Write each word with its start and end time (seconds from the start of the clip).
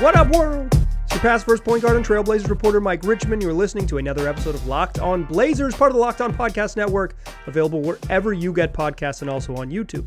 What 0.00 0.16
up, 0.16 0.34
world? 0.34 0.74
It's 1.04 1.12
your 1.12 1.20
past 1.20 1.44
first 1.44 1.62
point 1.62 1.82
guard 1.82 1.94
and 1.94 2.06
Trailblazers 2.06 2.48
reporter 2.48 2.80
Mike 2.80 3.04
Richman. 3.04 3.38
You're 3.38 3.52
listening 3.52 3.86
to 3.88 3.98
another 3.98 4.26
episode 4.26 4.54
of 4.54 4.66
Locked 4.66 4.98
On 4.98 5.24
Blazers, 5.24 5.74
part 5.74 5.90
of 5.90 5.94
the 5.94 6.00
Locked 6.00 6.22
On 6.22 6.32
Podcast 6.32 6.74
Network, 6.74 7.16
available 7.46 7.82
wherever 7.82 8.32
you 8.32 8.50
get 8.50 8.72
podcasts 8.72 9.20
and 9.20 9.28
also 9.28 9.54
on 9.56 9.70
YouTube. 9.70 10.06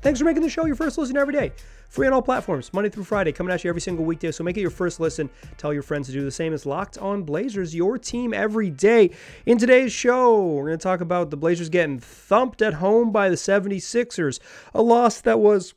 Thanks 0.00 0.20
for 0.20 0.24
making 0.24 0.42
the 0.42 0.48
show 0.48 0.64
your 0.66 0.76
first 0.76 0.96
listen 0.96 1.16
every 1.16 1.32
day. 1.32 1.50
Free 1.88 2.06
on 2.06 2.12
all 2.12 2.22
platforms, 2.22 2.72
Monday 2.72 2.88
through 2.88 3.02
Friday, 3.02 3.32
coming 3.32 3.52
at 3.52 3.64
you 3.64 3.68
every 3.68 3.80
single 3.80 4.04
weekday. 4.04 4.30
So 4.30 4.44
make 4.44 4.56
it 4.56 4.60
your 4.60 4.70
first 4.70 5.00
listen. 5.00 5.28
Tell 5.58 5.72
your 5.72 5.82
friends 5.82 6.06
to 6.06 6.12
do 6.12 6.22
the 6.22 6.30
same 6.30 6.52
as 6.52 6.64
Locked 6.64 6.96
On 6.98 7.24
Blazers, 7.24 7.74
your 7.74 7.98
team 7.98 8.32
every 8.32 8.70
day. 8.70 9.10
In 9.44 9.58
today's 9.58 9.92
show, 9.92 10.40
we're 10.52 10.66
going 10.66 10.78
to 10.78 10.82
talk 10.82 11.00
about 11.00 11.30
the 11.30 11.36
Blazers 11.36 11.68
getting 11.68 11.98
thumped 11.98 12.62
at 12.62 12.74
home 12.74 13.10
by 13.10 13.28
the 13.28 13.34
76ers, 13.34 14.38
a 14.72 14.82
loss 14.82 15.20
that 15.22 15.40
was 15.40 15.74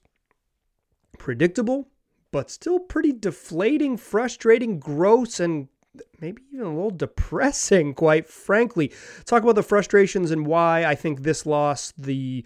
predictable, 1.18 1.88
but 2.32 2.50
still 2.52 2.80
pretty 2.80 3.14
deflating, 3.14 3.98
frustrating, 3.98 4.80
gross, 4.80 5.40
and 5.40 5.68
maybe 6.20 6.42
even 6.52 6.66
a 6.66 6.74
little 6.74 6.92
depressing, 6.92 7.94
quite 7.94 8.28
frankly. 8.28 8.92
Talk 9.26 9.44
about 9.44 9.56
the 9.56 9.64
frustrations 9.64 10.32
and 10.32 10.46
why 10.46 10.86
I 10.86 10.96
think 10.96 11.24
this 11.24 11.46
loss, 11.46 11.94
the 11.98 12.46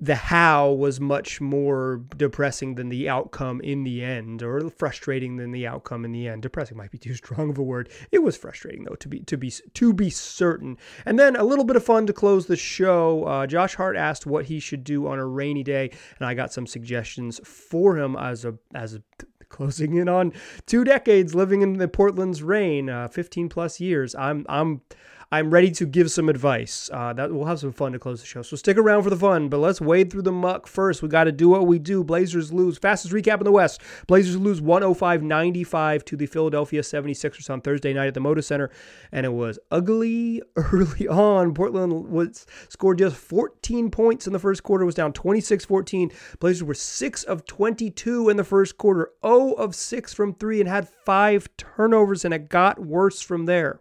the 0.00 0.14
how 0.14 0.70
was 0.70 1.00
much 1.00 1.40
more 1.40 2.02
depressing 2.16 2.74
than 2.74 2.88
the 2.88 3.08
outcome 3.08 3.60
in 3.62 3.84
the 3.84 4.02
end 4.02 4.42
or 4.42 4.70
frustrating 4.70 5.36
than 5.36 5.50
the 5.50 5.66
outcome 5.66 6.04
in 6.04 6.12
the 6.12 6.28
end. 6.28 6.42
Depressing 6.42 6.76
might 6.76 6.90
be 6.90 6.98
too 6.98 7.14
strong 7.14 7.50
of 7.50 7.58
a 7.58 7.62
word. 7.62 7.88
It 8.12 8.22
was 8.22 8.36
frustrating 8.36 8.84
though 8.84 8.96
to 8.96 9.08
be 9.08 9.20
to 9.20 9.36
be 9.36 9.50
to 9.50 9.92
be 9.92 10.10
certain. 10.10 10.76
And 11.04 11.18
then 11.18 11.36
a 11.36 11.44
little 11.44 11.64
bit 11.64 11.76
of 11.76 11.84
fun 11.84 12.06
to 12.06 12.12
close 12.12 12.46
the 12.46 12.56
show. 12.56 13.24
Uh, 13.24 13.46
josh 13.46 13.74
hart 13.74 13.96
asked 13.96 14.26
what 14.26 14.46
he 14.46 14.60
should 14.60 14.84
do 14.84 15.06
on 15.06 15.18
a 15.18 15.26
rainy 15.26 15.62
day 15.62 15.90
and 16.18 16.26
i 16.26 16.34
got 16.34 16.52
some 16.52 16.66
suggestions 16.66 17.40
for 17.44 17.98
him 17.98 18.16
as 18.16 18.44
a 18.44 18.54
as 18.74 18.94
a 18.94 19.02
closing 19.48 19.94
in 19.94 20.08
on 20.08 20.32
two 20.66 20.84
decades 20.84 21.34
living 21.34 21.62
in 21.62 21.74
the 21.74 21.88
portland's 21.88 22.42
rain. 22.42 22.88
Uh, 22.90 23.08
15 23.08 23.48
plus 23.48 23.80
years. 23.80 24.14
I'm 24.14 24.44
i'm 24.48 24.82
I'm 25.30 25.50
ready 25.50 25.70
to 25.72 25.84
give 25.84 26.10
some 26.10 26.30
advice. 26.30 26.88
Uh, 26.90 27.12
that 27.12 27.30
we'll 27.30 27.44
have 27.44 27.58
some 27.58 27.72
fun 27.72 27.92
to 27.92 27.98
close 27.98 28.20
the 28.20 28.26
show. 28.26 28.40
So 28.40 28.56
stick 28.56 28.78
around 28.78 29.02
for 29.02 29.10
the 29.10 29.16
fun, 29.16 29.50
but 29.50 29.58
let's 29.58 29.78
wade 29.78 30.10
through 30.10 30.22
the 30.22 30.32
muck 30.32 30.66
first. 30.66 31.02
We 31.02 31.10
got 31.10 31.24
to 31.24 31.32
do 31.32 31.50
what 31.50 31.66
we 31.66 31.78
do. 31.78 32.02
Blazers 32.02 32.50
lose. 32.50 32.78
Fastest 32.78 33.12
recap 33.12 33.36
in 33.36 33.44
the 33.44 33.52
West. 33.52 33.82
Blazers 34.06 34.38
lose 34.38 34.62
105-95 34.62 36.04
to 36.06 36.16
the 36.16 36.24
Philadelphia 36.24 36.80
76ers 36.80 37.50
on 37.50 37.60
Thursday 37.60 37.92
night 37.92 38.06
at 38.06 38.14
the 38.14 38.20
Moda 38.20 38.42
Center, 38.42 38.70
and 39.12 39.26
it 39.26 39.32
was 39.34 39.58
ugly 39.70 40.40
early 40.56 41.06
on. 41.06 41.52
Portland 41.52 42.08
was 42.08 42.46
scored 42.70 42.96
just 42.96 43.16
14 43.16 43.90
points 43.90 44.26
in 44.26 44.32
the 44.32 44.38
first 44.38 44.62
quarter. 44.62 44.86
Was 44.86 44.94
down 44.94 45.12
26-14. 45.12 46.10
Blazers 46.38 46.64
were 46.64 46.72
6 46.72 47.24
of 47.24 47.44
22 47.44 48.30
in 48.30 48.38
the 48.38 48.44
first 48.44 48.78
quarter, 48.78 49.10
0 49.22 49.52
of 49.52 49.74
6 49.74 50.14
from 50.14 50.32
3 50.32 50.60
and 50.60 50.68
had 50.70 50.88
5 50.88 51.48
turnovers 51.58 52.24
and 52.24 52.32
it 52.32 52.48
got 52.48 52.78
worse 52.78 53.20
from 53.20 53.44
there. 53.44 53.80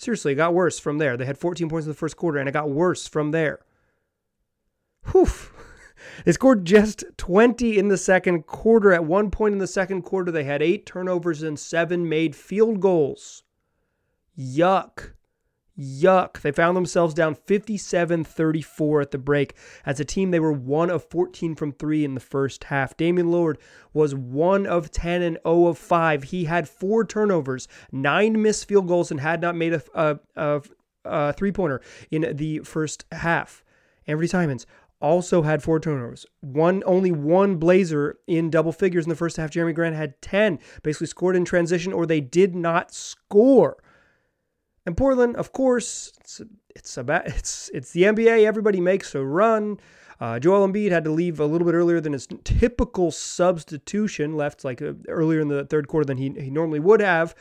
Seriously, 0.00 0.32
it 0.32 0.36
got 0.36 0.54
worse 0.54 0.78
from 0.78 0.96
there. 0.96 1.18
They 1.18 1.26
had 1.26 1.36
14 1.36 1.68
points 1.68 1.84
in 1.84 1.90
the 1.90 1.94
first 1.94 2.16
quarter, 2.16 2.38
and 2.38 2.48
it 2.48 2.52
got 2.52 2.70
worse 2.70 3.06
from 3.06 3.32
there. 3.32 3.60
Whew. 5.12 5.28
They 6.24 6.32
scored 6.32 6.64
just 6.64 7.04
20 7.18 7.76
in 7.76 7.88
the 7.88 7.98
second 7.98 8.46
quarter. 8.46 8.90
At 8.90 9.04
one 9.04 9.30
point 9.30 9.52
in 9.52 9.58
the 9.58 9.66
second 9.66 10.00
quarter, 10.00 10.32
they 10.32 10.44
had 10.44 10.62
eight 10.62 10.86
turnovers 10.86 11.42
and 11.42 11.58
seven 11.58 12.08
made 12.08 12.34
field 12.34 12.80
goals. 12.80 13.42
Yuck. 14.38 15.12
Yuck. 15.80 16.40
They 16.40 16.52
found 16.52 16.76
themselves 16.76 17.14
down 17.14 17.34
57 17.34 18.24
34 18.24 19.00
at 19.00 19.10
the 19.10 19.18
break. 19.18 19.54
As 19.86 19.98
a 19.98 20.04
team, 20.04 20.30
they 20.30 20.40
were 20.40 20.52
1 20.52 20.90
of 20.90 21.04
14 21.04 21.54
from 21.54 21.72
3 21.72 22.04
in 22.04 22.14
the 22.14 22.20
first 22.20 22.64
half. 22.64 22.96
Damian 22.96 23.28
Lillard 23.28 23.56
was 23.92 24.14
1 24.14 24.66
of 24.66 24.90
10 24.90 25.22
and 25.22 25.38
0 25.46 25.66
of 25.66 25.78
5. 25.78 26.24
He 26.24 26.44
had 26.44 26.68
four 26.68 27.04
turnovers, 27.04 27.66
nine 27.90 28.40
missed 28.40 28.68
field 28.68 28.88
goals, 28.88 29.10
and 29.10 29.20
had 29.20 29.40
not 29.40 29.56
made 29.56 29.72
a, 29.72 29.82
a, 29.94 30.18
a, 30.36 30.62
a 31.04 31.32
three 31.32 31.52
pointer 31.52 31.80
in 32.10 32.36
the 32.36 32.60
first 32.60 33.04
half. 33.12 33.64
Anfernee 34.06 34.28
Simons 34.28 34.66
also 35.00 35.42
had 35.42 35.62
four 35.62 35.80
turnovers. 35.80 36.26
One 36.40 36.82
only 36.84 37.10
one 37.10 37.56
Blazer 37.56 38.18
in 38.26 38.50
double 38.50 38.72
figures 38.72 39.04
in 39.04 39.08
the 39.08 39.16
first 39.16 39.36
half. 39.36 39.50
Jerami 39.50 39.74
Grant 39.74 39.96
had 39.96 40.20
10, 40.20 40.58
basically 40.82 41.06
scored 41.06 41.36
in 41.36 41.44
transition 41.44 41.92
or 41.92 42.06
they 42.06 42.20
did 42.20 42.54
not 42.54 42.92
score. 42.92 43.78
And 44.86 44.96
Portland, 44.96 45.36
of 45.36 45.52
course, 45.52 46.12
it's 46.20 46.40
it's 46.74 46.96
about 46.96 47.26
it's 47.26 47.70
it's 47.74 47.92
the 47.92 48.02
NBA. 48.02 48.44
Everybody 48.44 48.80
makes 48.80 49.14
a 49.14 49.24
run. 49.24 49.78
Uh, 50.20 50.38
Joel 50.38 50.68
Embiid 50.68 50.90
had 50.90 51.04
to 51.04 51.10
leave 51.10 51.40
a 51.40 51.46
little 51.46 51.66
bit 51.66 51.74
earlier 51.74 52.00
than 52.00 52.12
his 52.12 52.28
typical 52.44 53.10
substitution. 53.10 54.36
Left 54.36 54.64
like 54.64 54.82
uh, 54.82 54.92
earlier 55.08 55.40
in 55.40 55.48
the 55.48 55.64
third 55.64 55.88
quarter 55.88 56.04
than 56.04 56.18
he 56.18 56.30
he 56.30 56.50
normally 56.50 56.80
would 56.80 57.00
have. 57.00 57.34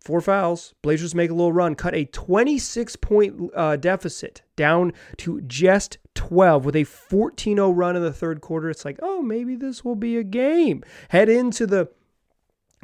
Four 0.00 0.20
fouls. 0.20 0.72
Blazers 0.82 1.16
make 1.16 1.30
a 1.30 1.34
little 1.34 1.52
run, 1.52 1.74
cut 1.74 1.92
a 1.92 2.04
26 2.04 2.94
point 2.96 3.50
uh, 3.56 3.74
deficit 3.74 4.42
down 4.54 4.92
to 5.16 5.40
just 5.40 5.98
12 6.14 6.64
with 6.64 6.76
a 6.76 6.84
14 6.84 7.56
0 7.56 7.70
run 7.70 7.96
in 7.96 8.02
the 8.02 8.12
third 8.12 8.40
quarter. 8.40 8.70
It's 8.70 8.84
like, 8.84 9.00
oh, 9.02 9.20
maybe 9.20 9.56
this 9.56 9.84
will 9.84 9.96
be 9.96 10.16
a 10.16 10.22
game. 10.22 10.84
Head 11.08 11.28
into 11.28 11.66
the 11.66 11.88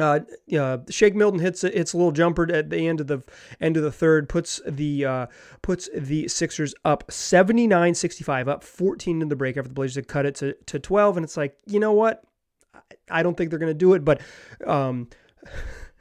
uh, 0.02 0.20
uh, 0.58 0.78
Shake 0.90 1.14
Milton 1.14 1.40
hits 1.40 1.62
hits 1.62 1.92
a 1.92 1.96
little 1.96 2.12
jumper 2.12 2.50
at 2.52 2.70
the 2.70 2.88
end 2.88 3.00
of 3.00 3.06
the 3.06 3.22
end 3.60 3.76
of 3.76 3.82
the 3.82 3.92
third, 3.92 4.28
puts 4.28 4.60
the 4.66 5.04
uh, 5.04 5.26
puts 5.62 5.88
the 5.94 6.28
Sixers 6.28 6.74
up 6.84 7.06
79-65, 7.08 8.48
up 8.48 8.64
14 8.64 9.22
in 9.22 9.28
the 9.28 9.36
break 9.36 9.56
after 9.56 9.68
the 9.68 9.74
Blazers 9.74 9.96
had 9.96 10.08
cut 10.08 10.26
it 10.26 10.34
to, 10.36 10.54
to 10.66 10.78
12. 10.78 11.16
And 11.16 11.24
it's 11.24 11.36
like, 11.36 11.56
you 11.66 11.80
know 11.80 11.92
what? 11.92 12.22
I 13.10 13.22
don't 13.22 13.36
think 13.36 13.50
they're 13.50 13.58
going 13.58 13.70
to 13.70 13.74
do 13.74 13.94
it, 13.94 14.04
but 14.04 14.20
um, 14.66 15.08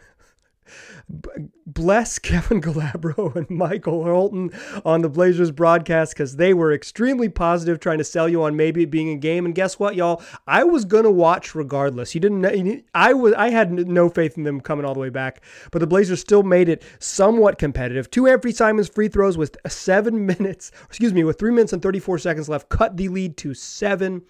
bless 1.66 2.20
Kevin 2.20 2.62
Calabro 2.62 3.36
and 3.36 3.50
Michael 3.50 4.04
Holton 4.04 4.52
on 4.86 5.02
the 5.02 5.10
Blazers 5.10 5.52
broadcast 5.52 6.14
because 6.14 6.36
they 6.36 6.54
were 6.54 6.74
extremely 6.74 7.30
positive, 7.30 7.80
trying 7.80 7.98
to 7.98 8.04
sell 8.04 8.28
you 8.28 8.44
on 8.44 8.56
maybe 8.56 8.86
being 8.86 9.10
a 9.10 9.18
game. 9.18 9.46
And 9.46 9.56
guess 9.56 9.80
what, 9.80 9.96
y'all? 9.96 10.22
I 10.48 10.64
was 10.64 10.86
gonna 10.86 11.12
watch 11.12 11.56
regardless. 11.56 12.14
You 12.14 12.22
didn't. 12.22 12.86
I 12.94 13.14
was. 13.14 13.34
I 13.34 13.50
had 13.50 13.72
no 13.72 14.10
faith 14.10 14.38
in 14.38 14.44
them 14.44 14.62
coming 14.62 14.86
all 14.86 14.94
the 14.94 15.00
way 15.00 15.10
back, 15.10 15.42
but 15.72 15.80
the 15.80 15.88
Blazers 15.88 16.20
still 16.20 16.44
made 16.44 16.70
it 16.70 16.84
somewhat 17.00 17.58
competitive. 17.58 18.10
Two 18.10 18.24
Anfernee 18.24 18.56
Simons 18.56 18.90
free 18.90 19.08
throws 19.08 19.38
with 19.38 19.58
seven 19.68 20.26
minutes. 20.40 20.72
Excuse 20.86 21.14
me, 21.14 21.24
with 21.24 21.40
three 21.40 21.52
minutes 21.52 21.74
and 21.74 21.82
34 21.82 22.20
seconds 22.20 22.50
left, 22.50 22.70
cut 22.70 22.98
the 22.98 23.10
lead 23.10 23.38
to 23.38 23.54
seven. 23.54 24.24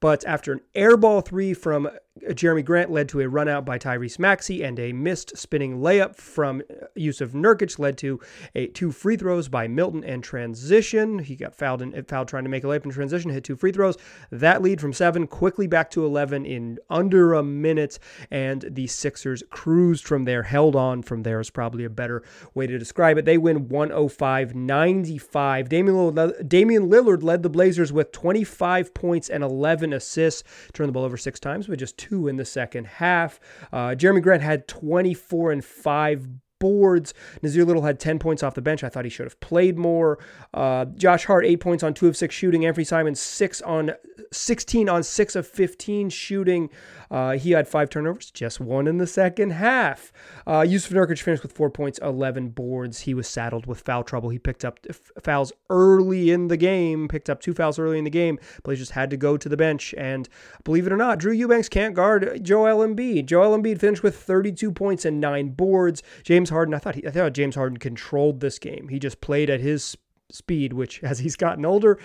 But 0.00 0.24
after 0.26 0.52
an 0.52 0.60
airball 0.74 1.24
three 1.24 1.54
from 1.54 1.88
Uh, 2.24 2.32
Jerami 2.32 2.64
Grant 2.64 2.90
led 2.90 3.08
to 3.10 3.20
a 3.20 3.28
run 3.28 3.48
out 3.48 3.64
by 3.64 3.78
Tyrese 3.78 4.18
Maxey, 4.18 4.62
and 4.62 4.78
a 4.78 4.92
missed 4.92 5.36
spinning 5.36 5.78
layup 5.78 6.16
from 6.16 6.62
uh, 6.70 6.86
Jusuf 6.96 7.30
Nurkic 7.30 7.78
led 7.78 7.98
to 7.98 8.20
a 8.54 8.66
two 8.68 8.92
free 8.92 9.16
throws 9.16 9.48
by 9.48 9.68
Milton 9.68 10.04
and 10.04 10.22
transition. 10.22 11.18
He 11.18 11.36
got 11.36 11.54
fouled 11.54 11.82
and 11.82 11.94
uh, 11.94 12.02
fouled 12.06 12.28
trying 12.28 12.44
to 12.44 12.50
make 12.50 12.64
a 12.64 12.66
layup 12.66 12.84
in 12.84 12.90
transition, 12.90 13.30
hit 13.30 13.44
two 13.44 13.56
free 13.56 13.72
throws. 13.72 13.96
That 14.30 14.62
lead 14.62 14.80
from 14.80 14.92
seven 14.92 15.26
quickly 15.26 15.66
back 15.66 15.90
to 15.90 16.04
11 16.04 16.46
in 16.46 16.78
under 16.88 17.34
a 17.34 17.42
minute, 17.42 17.98
and 18.30 18.64
the 18.70 18.86
Sixers 18.86 19.42
cruised 19.50 20.06
from 20.06 20.24
there, 20.24 20.42
held 20.44 20.76
on 20.76 21.02
from 21.02 21.22
there 21.22 21.40
is 21.40 21.50
probably 21.50 21.84
a 21.84 21.90
better 21.90 22.22
way 22.54 22.66
to 22.66 22.78
describe 22.78 23.18
it. 23.18 23.24
They 23.24 23.38
win 23.38 23.68
105 23.68 24.54
95. 24.54 25.68
Damian 25.68 25.96
Lillard, 25.96 26.48
Damian 26.48 26.88
Lillard 26.88 27.22
led 27.22 27.42
the 27.42 27.50
Blazers 27.50 27.92
with 27.92 28.12
25 28.12 28.94
points 28.94 29.28
and 29.28 29.42
11 29.42 29.92
assists, 29.92 30.44
turned 30.72 30.88
the 30.88 30.92
ball 30.92 31.04
over 31.04 31.16
six 31.16 31.40
times, 31.40 31.66
but 31.66 31.78
just 31.78 31.96
two 31.98 32.05
in 32.28 32.36
the 32.36 32.44
second 32.44 32.86
half. 32.86 33.40
Uh, 33.72 33.88
Jerami 33.88 34.22
Grant 34.22 34.42
had 34.42 34.68
24 34.68 35.52
and 35.52 35.64
5 35.64 36.28
boards. 36.58 37.14
Nassir 37.42 37.66
Little 37.66 37.82
had 37.82 37.98
10 38.00 38.18
points 38.18 38.42
off 38.42 38.54
the 38.54 38.62
bench. 38.62 38.82
I 38.84 38.88
thought 38.88 39.04
he 39.04 39.10
should 39.10 39.26
have 39.26 39.38
played 39.40 39.78
more. 39.78 40.18
Uh, 40.54 40.86
Josh 40.86 41.24
Hart, 41.24 41.44
8 41.44 41.56
points 41.60 41.82
on 41.82 41.94
2 41.94 42.08
of 42.08 42.16
6 42.16 42.34
shooting. 42.34 42.62
Anfernee 42.62 42.86
Simons, 42.86 43.20
6 43.20 43.62
on 43.62 43.92
16 44.32 44.88
on 44.88 45.02
6 45.02 45.36
of 45.36 45.46
15 45.46 46.10
shooting. 46.10 46.70
Uh, 47.10 47.32
he 47.32 47.52
had 47.52 47.68
5 47.68 47.88
turnovers, 47.88 48.30
just 48.30 48.60
one 48.60 48.86
in 48.86 48.98
the 48.98 49.06
second 49.06 49.50
half. 49.50 50.12
Uh, 50.46 50.62
Jusuf 50.62 50.92
Nurkic 50.92 51.20
finished 51.20 51.42
with 51.42 51.52
4 51.52 51.70
points, 51.70 51.98
11 52.02 52.48
boards. 52.50 53.00
He 53.00 53.14
was 53.14 53.28
saddled 53.28 53.66
with 53.66 53.80
foul 53.80 54.02
trouble. 54.02 54.30
He 54.30 54.38
picked 54.38 54.64
up 54.64 54.80
f- 54.88 55.12
fouls 55.22 55.52
early 55.70 56.30
in 56.30 56.48
the 56.48 56.56
game, 56.56 57.08
picked 57.08 57.30
up 57.30 57.40
two 57.40 57.54
fouls 57.54 57.78
early 57.78 57.98
in 57.98 58.04
the 58.04 58.10
game. 58.10 58.38
Blazers 58.64 58.90
had 58.90 59.10
to 59.10 59.16
go 59.16 59.36
to 59.36 59.48
the 59.48 59.56
bench. 59.56 59.94
And 59.96 60.28
believe 60.64 60.86
it 60.86 60.92
or 60.92 60.96
not, 60.96 61.18
Drew 61.18 61.32
Eubanks 61.32 61.68
can't 61.68 61.94
guard 61.94 62.40
Joel 62.42 62.86
Embiid. 62.86 63.26
Joel 63.26 63.56
Embiid 63.56 63.78
finished 63.78 64.02
with 64.02 64.16
32 64.16 64.72
points 64.72 65.04
and 65.04 65.20
9 65.20 65.50
boards. 65.50 66.02
James 66.24 66.45
James 66.46 66.54
Harden, 66.54 66.74
I 66.74 66.78
thought 66.78 66.94
he, 66.94 67.04
I 67.04 67.10
thought 67.10 67.32
James 67.32 67.56
Harden 67.56 67.78
controlled 67.78 68.38
this 68.38 68.60
game. 68.60 68.86
He 68.86 69.00
just 69.00 69.20
played 69.20 69.50
at 69.50 69.58
his 69.58 69.96
speed, 70.30 70.72
which 70.72 71.02
as 71.02 71.18
he's 71.18 71.34
gotten 71.34 71.66
older 71.66 71.98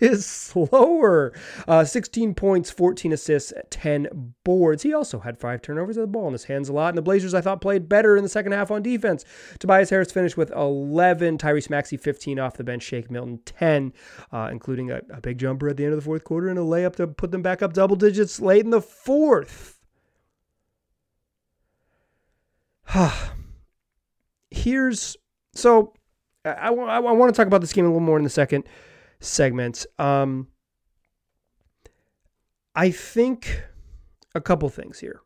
is 0.00 0.26
slower. 0.26 1.32
Uh, 1.68 1.84
16 1.84 2.34
points, 2.34 2.72
14 2.72 3.12
assists, 3.12 3.52
10 3.70 4.34
boards. 4.42 4.82
He 4.82 4.92
also 4.92 5.20
had 5.20 5.38
five 5.38 5.62
turnovers 5.62 5.96
of 5.96 6.00
the 6.00 6.08
ball 6.08 6.26
in 6.26 6.32
his 6.32 6.42
hands 6.42 6.68
a 6.68 6.72
lot. 6.72 6.88
And 6.88 6.98
the 6.98 7.02
Blazers, 7.02 7.34
I 7.34 7.40
thought, 7.40 7.60
played 7.60 7.88
better 7.88 8.16
in 8.16 8.24
the 8.24 8.28
second 8.28 8.50
half 8.50 8.72
on 8.72 8.82
defense. 8.82 9.24
Tobias 9.60 9.90
Harris 9.90 10.10
finished 10.10 10.36
with 10.36 10.50
11, 10.50 11.38
Tyrese 11.38 11.70
Maxey 11.70 11.96
15 11.96 12.40
off 12.40 12.56
the 12.56 12.64
bench, 12.64 12.82
Shake 12.82 13.12
Milton 13.12 13.38
10, 13.44 13.92
uh, 14.32 14.48
including 14.50 14.90
a, 14.90 15.02
a 15.10 15.20
big 15.20 15.38
jumper 15.38 15.68
at 15.68 15.76
the 15.76 15.84
end 15.84 15.92
of 15.92 16.00
the 16.00 16.04
fourth 16.04 16.24
quarter 16.24 16.48
and 16.48 16.58
a 16.58 16.62
layup 16.62 16.96
to 16.96 17.06
put 17.06 17.30
them 17.30 17.42
back 17.42 17.62
up 17.62 17.74
double 17.74 17.94
digits 17.94 18.40
late 18.40 18.64
in 18.64 18.70
the 18.70 18.82
fourth. 18.82 19.78
Here's 24.54 25.16
so 25.54 25.92
I, 26.44 26.50
I, 26.50 26.70
I 26.70 26.98
want 26.98 27.34
to 27.34 27.36
talk 27.36 27.46
about 27.46 27.60
this 27.60 27.72
game 27.72 27.84
a 27.84 27.88
little 27.88 28.00
more 28.00 28.18
in 28.18 28.24
the 28.24 28.30
second 28.30 28.64
segment. 29.20 29.86
Um, 29.98 30.48
I 32.74 32.90
think 32.90 33.62
a 34.34 34.40
couple 34.40 34.68
things 34.68 34.98
here. 34.98 35.20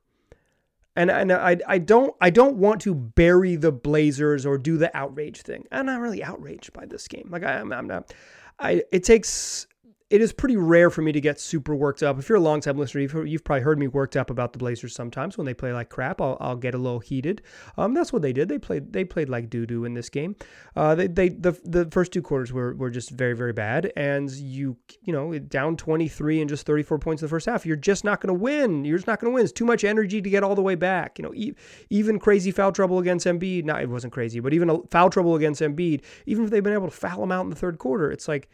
And, 0.95 1.11
and 1.11 1.33
I, 1.33 1.57
I 1.67 1.79
don't 1.79 2.15
I 2.21 2.31
don't 2.31 2.57
want 2.57 2.81
to 2.83 2.95
bury 2.95 3.55
the 3.55 3.71
Blazers 3.71 4.45
or 4.45 4.59
do 4.59 4.77
the 4.77 4.95
outrage 4.97 5.43
thing. 5.43 5.65
I'm 5.71 5.87
not 5.87 6.01
really 6.01 6.25
outraged 6.25 6.73
by 6.73 6.87
this 6.87 7.07
game. 7.07 7.29
Like 7.31 7.45
I, 7.45 7.61
I'm, 7.61 7.73
I'm 7.73 7.87
not. 7.87 8.13
I 8.59 8.83
it 8.91 9.05
takes 9.05 9.69
it 10.11 10.23
is 10.23 10.33
pretty 10.33 10.57
rare 10.57 10.89
for 10.89 11.03
me 11.03 11.13
to 11.13 11.21
get 11.21 11.39
super 11.39 11.75
worked 11.75 12.03
up. 12.03 12.19
If 12.19 12.31
you're 12.31 12.39
a 12.39 12.41
long-time 12.41 12.79
listener, 12.79 13.03
you've, 13.03 13.29
you've 13.29 13.45
probably 13.45 13.63
heard 13.63 13.79
me 13.79 13.89
worked 13.89 14.17
up 14.17 14.31
about 14.31 14.55
the 14.55 14.59
Blazers 14.59 14.95
sometimes 14.95 15.37
when 15.37 15.45
they 15.45 15.53
play 15.53 15.71
like 15.75 15.91
crap. 15.91 16.23
I'll, 16.23 16.39
I'll 16.41 16.57
get 16.57 16.75
a 16.75 16.79
little 16.79 17.01
heated. 17.01 17.43
Um, 17.77 17.93
that's 17.93 18.11
what 18.11 18.23
they 18.23 18.33
did. 18.33 18.49
They 18.49 18.59
played 18.59 18.93
they 18.93 19.05
played 19.05 19.29
like 19.29 19.51
doo 19.51 19.67
doo 19.67 19.85
in 19.85 19.93
this 19.93 20.09
game. 20.09 20.35
Uh, 20.75 20.95
they, 20.95 21.09
they 21.09 21.29
the 21.29 21.53
the 21.65 21.87
first 21.91 22.11
two 22.13 22.23
quarters 22.23 22.55
were 22.55 22.75
were 22.75 22.89
just 22.89 23.11
very 23.11 23.35
very 23.35 23.53
bad, 23.53 23.93
and 23.97 24.31
you 24.31 24.79
you 25.03 25.13
know 25.13 25.39
down 25.39 25.77
23 25.77 26.41
and 26.41 26.49
just 26.49 26.65
34 26.65 26.99
points 26.99 27.23
in 27.23 27.27
the 27.27 27.31
first 27.31 27.45
half. 27.45 27.67
You're 27.67 27.77
just 27.77 28.03
not 28.03 28.23
going 28.23 28.35
to 28.35 28.41
win. 28.41 28.87
You're 28.87 28.97
just 28.97 29.07
not 29.07 29.21
going 29.21 29.31
to 29.31 29.35
win. 29.35 29.45
It's 29.45 29.53
too 29.53 29.67
much 29.67 29.85
energy 29.85 30.23
to 30.23 30.31
get 30.31 30.43
all 30.43 30.55
the 30.55 30.63
way 30.63 30.75
back. 30.75 31.19
You 31.19 31.25
know, 31.25 31.35
e- 31.35 31.55
even 31.91 32.19
crazy 32.19 32.51
foul 32.51 32.73
trouble 32.73 32.99
against 32.99 33.27
Embiid. 33.27 33.65
Not 33.65 33.83
it 33.83 33.91
wasn't 33.91 34.15
crazy, 34.15 34.41
but 34.41 34.55
even 34.55 34.71
a 34.71 34.79
foul 34.91 35.11
trouble 35.11 35.35
against 35.35 35.61
Embiid. 35.61 36.03
Even 36.25 36.45
if 36.45 36.51
they've 36.51 36.65
been 36.65 36.73
able 36.73 36.89
to 36.89 36.97
foul 36.97 37.23
him 37.23 37.33
out 37.33 37.45
in 37.45 37.51
the 37.51 37.57
third 37.57 37.77
quarter, 37.77 38.11
it's 38.11 38.27
like 38.27 38.49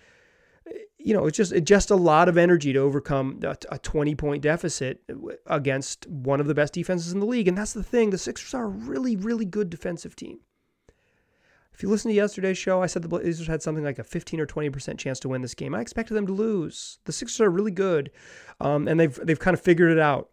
you 0.99 1.13
know, 1.13 1.27
it's 1.27 1.37
just 1.37 1.53
it's 1.53 1.69
just 1.69 1.91
a 1.91 1.97
lot 1.97 2.29
of 2.29 2.39
energy 2.39 2.73
to 2.73 2.79
overcome 2.79 3.41
a, 3.43 3.57
a 3.71 3.79
20 3.79 4.15
point 4.15 4.43
deficit 4.43 5.03
against 5.47 6.07
one 6.09 6.41
of 6.41 6.47
the 6.47 6.55
best 6.55 6.73
defenses 6.73 7.13
in 7.13 7.21
the 7.21 7.27
league. 7.27 7.49
And 7.49 7.59
that's 7.59 7.75
the 7.75 7.83
thing. 7.83 8.11
The 8.11 8.19
Sixers 8.19 8.55
are 8.55 8.65
a 8.65 8.69
really, 8.69 9.15
really 9.15 9.45
good 9.45 9.69
defensive 9.69 10.17
team. 10.17 10.41
If 11.75 11.83
you 11.83 11.89
listen 11.89 12.11
to 12.11 12.15
yesterday's 12.15 12.57
show, 12.57 12.83
I 12.83 12.87
said 12.87 13.03
the 13.03 13.09
Blazers 13.09 13.49
had 13.49 13.61
something 13.61 13.83
like 13.83 13.99
a 13.99 14.05
15 14.05 14.39
or 14.39 14.47
20% 14.47 14.97
chance 14.97 15.19
to 15.21 15.29
win 15.29 15.43
this 15.43 15.55
game. 15.55 15.75
I 15.75 15.81
expected 15.81 16.15
them 16.15 16.27
to 16.29 16.33
lose. 16.33 16.99
The 17.05 17.13
Sixers 17.13 17.41
are 17.41 17.51
really 17.51 17.73
good, 17.73 18.13
um, 18.61 18.87
and 18.87 18.99
they've 18.99 19.19
they've 19.23 19.39
kind 19.39 19.55
of 19.55 19.61
figured 19.61 19.91
it 19.91 19.99
out 19.99 20.31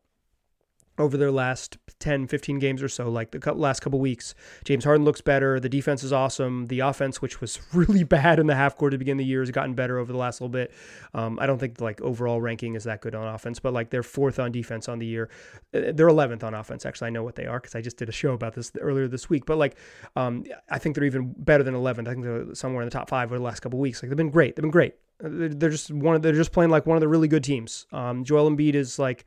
over 0.97 1.17
their 1.17 1.31
last 1.31 1.77
10, 1.99 2.27
15 2.27 2.59
games 2.59 2.83
or 2.83 2.89
so, 2.89 3.09
like 3.09 3.31
the 3.31 3.53
last 3.53 3.79
couple 3.79 3.99
weeks. 3.99 4.35
James 4.65 4.83
Harden 4.83 5.05
looks 5.05 5.21
better. 5.21 5.59
The 5.59 5.69
defense 5.69 6.03
is 6.03 6.11
awesome. 6.11 6.67
The 6.67 6.81
offense, 6.81 7.21
which 7.21 7.39
was 7.41 7.59
really 7.73 8.03
bad 8.03 8.39
in 8.39 8.47
the 8.47 8.55
half 8.55 8.77
court 8.77 8.91
to 8.91 8.97
begin 8.97 9.17
the 9.17 9.25
year, 9.25 9.39
has 9.41 9.51
gotten 9.51 9.73
better 9.73 9.97
over 9.97 10.11
the 10.11 10.17
last 10.17 10.41
little 10.41 10.49
bit. 10.49 10.71
Um, 11.13 11.39
I 11.39 11.45
don't 11.45 11.59
think 11.59 11.79
like 11.79 12.01
overall 12.01 12.41
ranking 12.41 12.75
is 12.75 12.83
that 12.83 13.01
good 13.01 13.15
on 13.15 13.27
offense, 13.27 13.59
but 13.59 13.73
like 13.73 13.89
they're 13.89 14.03
fourth 14.03 14.39
on 14.39 14.51
defense 14.51 14.89
on 14.89 14.99
the 14.99 15.05
year. 15.05 15.29
Uh, 15.73 15.91
they're 15.93 16.07
11th 16.07 16.43
on 16.43 16.53
offense. 16.53 16.85
Actually, 16.85 17.07
I 17.07 17.11
know 17.11 17.23
what 17.23 17.35
they 17.35 17.45
are 17.45 17.59
because 17.59 17.75
I 17.75 17.81
just 17.81 17.97
did 17.97 18.09
a 18.09 18.13
show 18.13 18.33
about 18.33 18.53
this 18.53 18.71
earlier 18.79 19.07
this 19.07 19.29
week. 19.29 19.45
But 19.45 19.57
like, 19.57 19.77
um, 20.15 20.43
I 20.69 20.77
think 20.77 20.95
they're 20.95 21.05
even 21.05 21.33
better 21.37 21.63
than 21.63 21.73
11th. 21.73 22.07
I 22.07 22.11
think 22.13 22.23
they're 22.23 22.55
somewhere 22.55 22.81
in 22.83 22.87
the 22.87 22.91
top 22.93 23.09
five 23.09 23.29
over 23.29 23.37
the 23.37 23.43
last 23.43 23.61
couple 23.61 23.79
weeks. 23.79 24.03
Like 24.03 24.09
they've 24.09 24.17
been 24.17 24.29
great. 24.29 24.55
They've 24.55 24.63
been 24.63 24.71
great. 24.71 24.95
They're 25.19 25.69
just 25.69 25.91
one 25.91 26.15
of 26.15 26.23
they're 26.23 26.33
just 26.33 26.51
playing 26.51 26.71
like 26.71 26.87
one 26.87 26.97
of 26.97 27.01
the 27.01 27.07
really 27.07 27.27
good 27.27 27.43
teams. 27.43 27.85
Um, 27.91 28.23
Joel 28.23 28.49
Embiid 28.49 28.73
is 28.73 28.97
like 28.97 29.25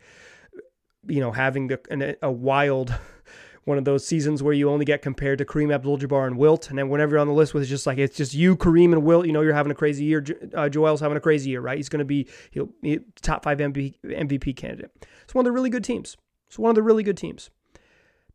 you 1.08 1.20
know, 1.20 1.32
having 1.32 1.68
the, 1.68 1.80
an, 1.90 2.16
a 2.22 2.30
wild 2.30 2.94
one 3.64 3.78
of 3.78 3.84
those 3.84 4.06
seasons 4.06 4.42
where 4.42 4.52
you 4.52 4.70
only 4.70 4.84
get 4.84 5.02
compared 5.02 5.38
to 5.38 5.44
Kareem 5.44 5.74
Abdul-Jabbar 5.74 6.26
and 6.26 6.36
Wilt, 6.36 6.68
and 6.68 6.78
then 6.78 6.88
whenever 6.90 7.12
you're 7.12 7.20
on 7.20 7.26
the 7.26 7.32
list 7.32 7.54
with 7.54 7.62
it's 7.62 7.70
just 7.70 7.86
like 7.86 7.98
it's 7.98 8.16
just 8.16 8.34
you, 8.34 8.56
Kareem 8.56 8.92
and 8.92 9.02
Wilt. 9.02 9.26
You 9.26 9.32
know 9.32 9.40
you're 9.40 9.54
having 9.54 9.72
a 9.72 9.74
crazy 9.74 10.04
year. 10.04 10.24
Uh, 10.54 10.68
Joel's 10.68 11.00
having 11.00 11.16
a 11.16 11.20
crazy 11.20 11.50
year, 11.50 11.60
right? 11.60 11.76
He's 11.76 11.88
going 11.88 12.00
to 12.00 12.04
be 12.04 12.28
he'll 12.50 12.68
be 12.82 13.00
top 13.22 13.42
five 13.42 13.58
MVP, 13.58 13.94
MVP 14.04 14.56
candidate. 14.56 14.90
It's 15.22 15.34
one 15.34 15.42
of 15.42 15.46
the 15.46 15.52
really 15.52 15.70
good 15.70 15.84
teams. 15.84 16.16
It's 16.46 16.58
one 16.58 16.70
of 16.70 16.76
the 16.76 16.82
really 16.82 17.02
good 17.02 17.16
teams. 17.16 17.50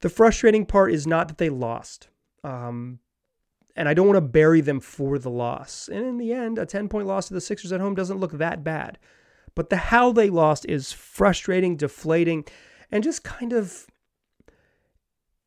The 0.01 0.10
frustrating 0.10 0.66
part 0.66 0.92
is 0.92 1.06
not 1.06 1.27
that 1.27 1.38
they 1.38 1.50
lost, 1.50 2.07
um, 2.44 3.00
and 3.75 3.88
I 3.88 3.94
don't 3.94 4.07
want 4.07 4.18
to 4.18 4.21
bury 4.21 4.62
them 4.62 4.80
for 4.80 5.19
the 5.19 5.30
loss. 5.30 5.89
And 5.92 6.06
in 6.06 6.18
the 6.18 6.33
end, 6.33 6.57
a 6.57 6.66
10 6.66 6.89
point 6.89 7.07
loss 7.07 7.27
to 7.27 7.33
the 7.33 7.42
Sixers 7.42 7.71
at 7.71 7.81
home 7.81 7.95
doesn't 7.95 8.19
look 8.19 8.31
that 8.33 8.63
bad. 8.63 8.98
But 9.60 9.70
the 9.70 9.76
how 9.76 10.14
they 10.14 10.30
lost 10.30 10.66
is 10.70 10.94
frustrating, 10.94 11.76
deflating, 11.76 12.46
and 12.94 13.04
just 13.04 13.26
kind 13.26 13.52
of 13.52 13.88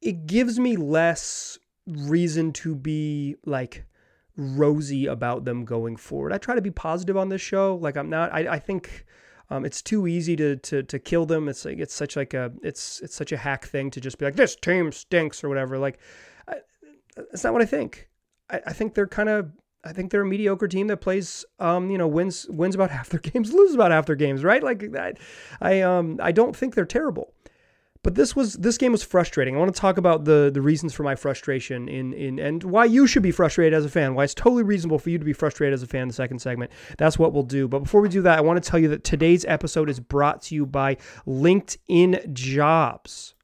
it 0.03 0.27
gives 0.27 0.59
me 0.59 0.77
less 0.77 1.59
reason 1.87 2.53
to 2.53 2.75
be 2.75 3.37
like 3.47 3.87
rosy 4.37 5.07
about 5.07 5.47
them 5.47 5.65
going 5.65 5.97
forward. 5.97 6.35
I 6.35 6.37
try 6.37 6.55
to 6.55 6.61
be 6.61 6.71
positive 6.71 7.17
on 7.17 7.31
this 7.31 7.41
show. 7.41 7.77
Like 7.77 7.97
I'm 7.97 8.11
not. 8.11 8.35
I, 8.35 8.57
I 8.57 8.59
think 8.59 9.07
um, 9.49 9.65
it's 9.65 9.81
too 9.81 10.07
easy 10.07 10.37
to 10.37 10.57
to 10.57 10.83
to 10.83 10.99
kill 10.99 11.25
them. 11.25 11.49
It's 11.49 11.65
like 11.65 11.79
it's 11.79 11.95
such 11.95 12.15
like 12.15 12.35
a 12.35 12.53
it's 12.63 13.01
it's 13.01 13.17
such 13.17 13.33
a 13.33 13.39
hack 13.39 13.65
thing 13.65 13.91
to 13.93 14.01
just 14.03 14.19
be 14.19 14.27
like 14.27 14.37
this 14.37 14.55
team 14.57 14.93
stinks 14.93 15.43
or 15.43 15.49
whatever. 15.49 15.79
Like 15.79 15.99
I, 16.47 16.57
that's 17.17 17.45
not 17.45 17.55
what 17.55 17.63
I 17.63 17.65
think. 17.65 18.11
I, 18.51 18.61
I 18.67 18.73
think 18.75 18.93
they're 18.93 19.07
kind 19.07 19.31
of 19.31 19.53
I 19.85 19.93
think 19.93 20.11
they're 20.11 20.23
a 20.23 20.27
mediocre 20.27 20.69
team 20.69 20.87
that 20.89 20.99
plays, 20.99 21.45
um, 21.59 21.91
you 21.91 21.99
know, 21.99 22.07
wins 22.07 22.47
wins 22.49 22.75
about 22.75 22.91
half 22.97 23.09
their 23.09 23.21
games, 23.21 23.53
loses 23.53 23.75
about 23.75 23.91
half 23.91 24.07
their 24.07 24.17
games, 24.17 24.45
right? 24.45 24.63
Like 24.63 24.95
I, 24.97 25.15
I, 25.61 25.81
um, 25.81 26.19
I 26.23 26.33
don't 26.33 26.55
think 26.57 26.75
they're 26.75 26.85
terrible, 26.85 27.33
but 28.03 28.15
this 28.15 28.37
was 28.37 28.55
this 28.55 28.79
game 28.79 28.93
was 28.93 29.03
frustrating. 29.03 29.57
I 29.57 29.59
want 29.59 29.75
to 29.75 29.81
talk 29.81 29.99
about 29.99 30.25
the 30.25 30.51
the 30.53 30.61
reasons 30.61 30.95
for 30.95 31.03
my 31.03 31.15
frustration 31.15 31.89
in 31.89 32.13
in 32.13 32.39
and 32.39 32.63
why 32.65 32.85
you 32.85 33.07
should 33.07 33.23
be 33.23 33.33
frustrated 33.33 33.75
as 33.75 33.85
a 33.85 33.91
fan. 33.91 34.15
Why 34.15 34.25
it's 34.25 34.35
totally 34.35 34.63
reasonable 34.63 34.99
for 34.99 35.11
you 35.11 35.19
to 35.19 35.25
be 35.25 35.33
frustrated 35.33 35.75
as 35.75 35.83
a 35.83 35.89
fan. 35.89 36.09
The 36.09 36.15
second 36.15 36.39
segment, 36.39 36.71
that's 36.99 37.19
what 37.19 37.33
we'll 37.33 37.43
do. 37.43 37.67
But 37.67 37.81
before 37.81 38.01
we 38.01 38.09
do 38.09 38.23
that, 38.23 38.39
I 38.39 38.41
want 38.41 38.63
to 38.63 38.71
tell 38.71 38.79
you 38.79 38.89
that 38.89 39.05
today's 39.05 39.45
episode 39.47 39.91
is 39.91 39.99
brought 39.99 40.43
to 40.43 40.55
you 40.55 40.65
by 40.65 40.97
LinkedIn 41.27 42.33
Jobs. 42.33 43.35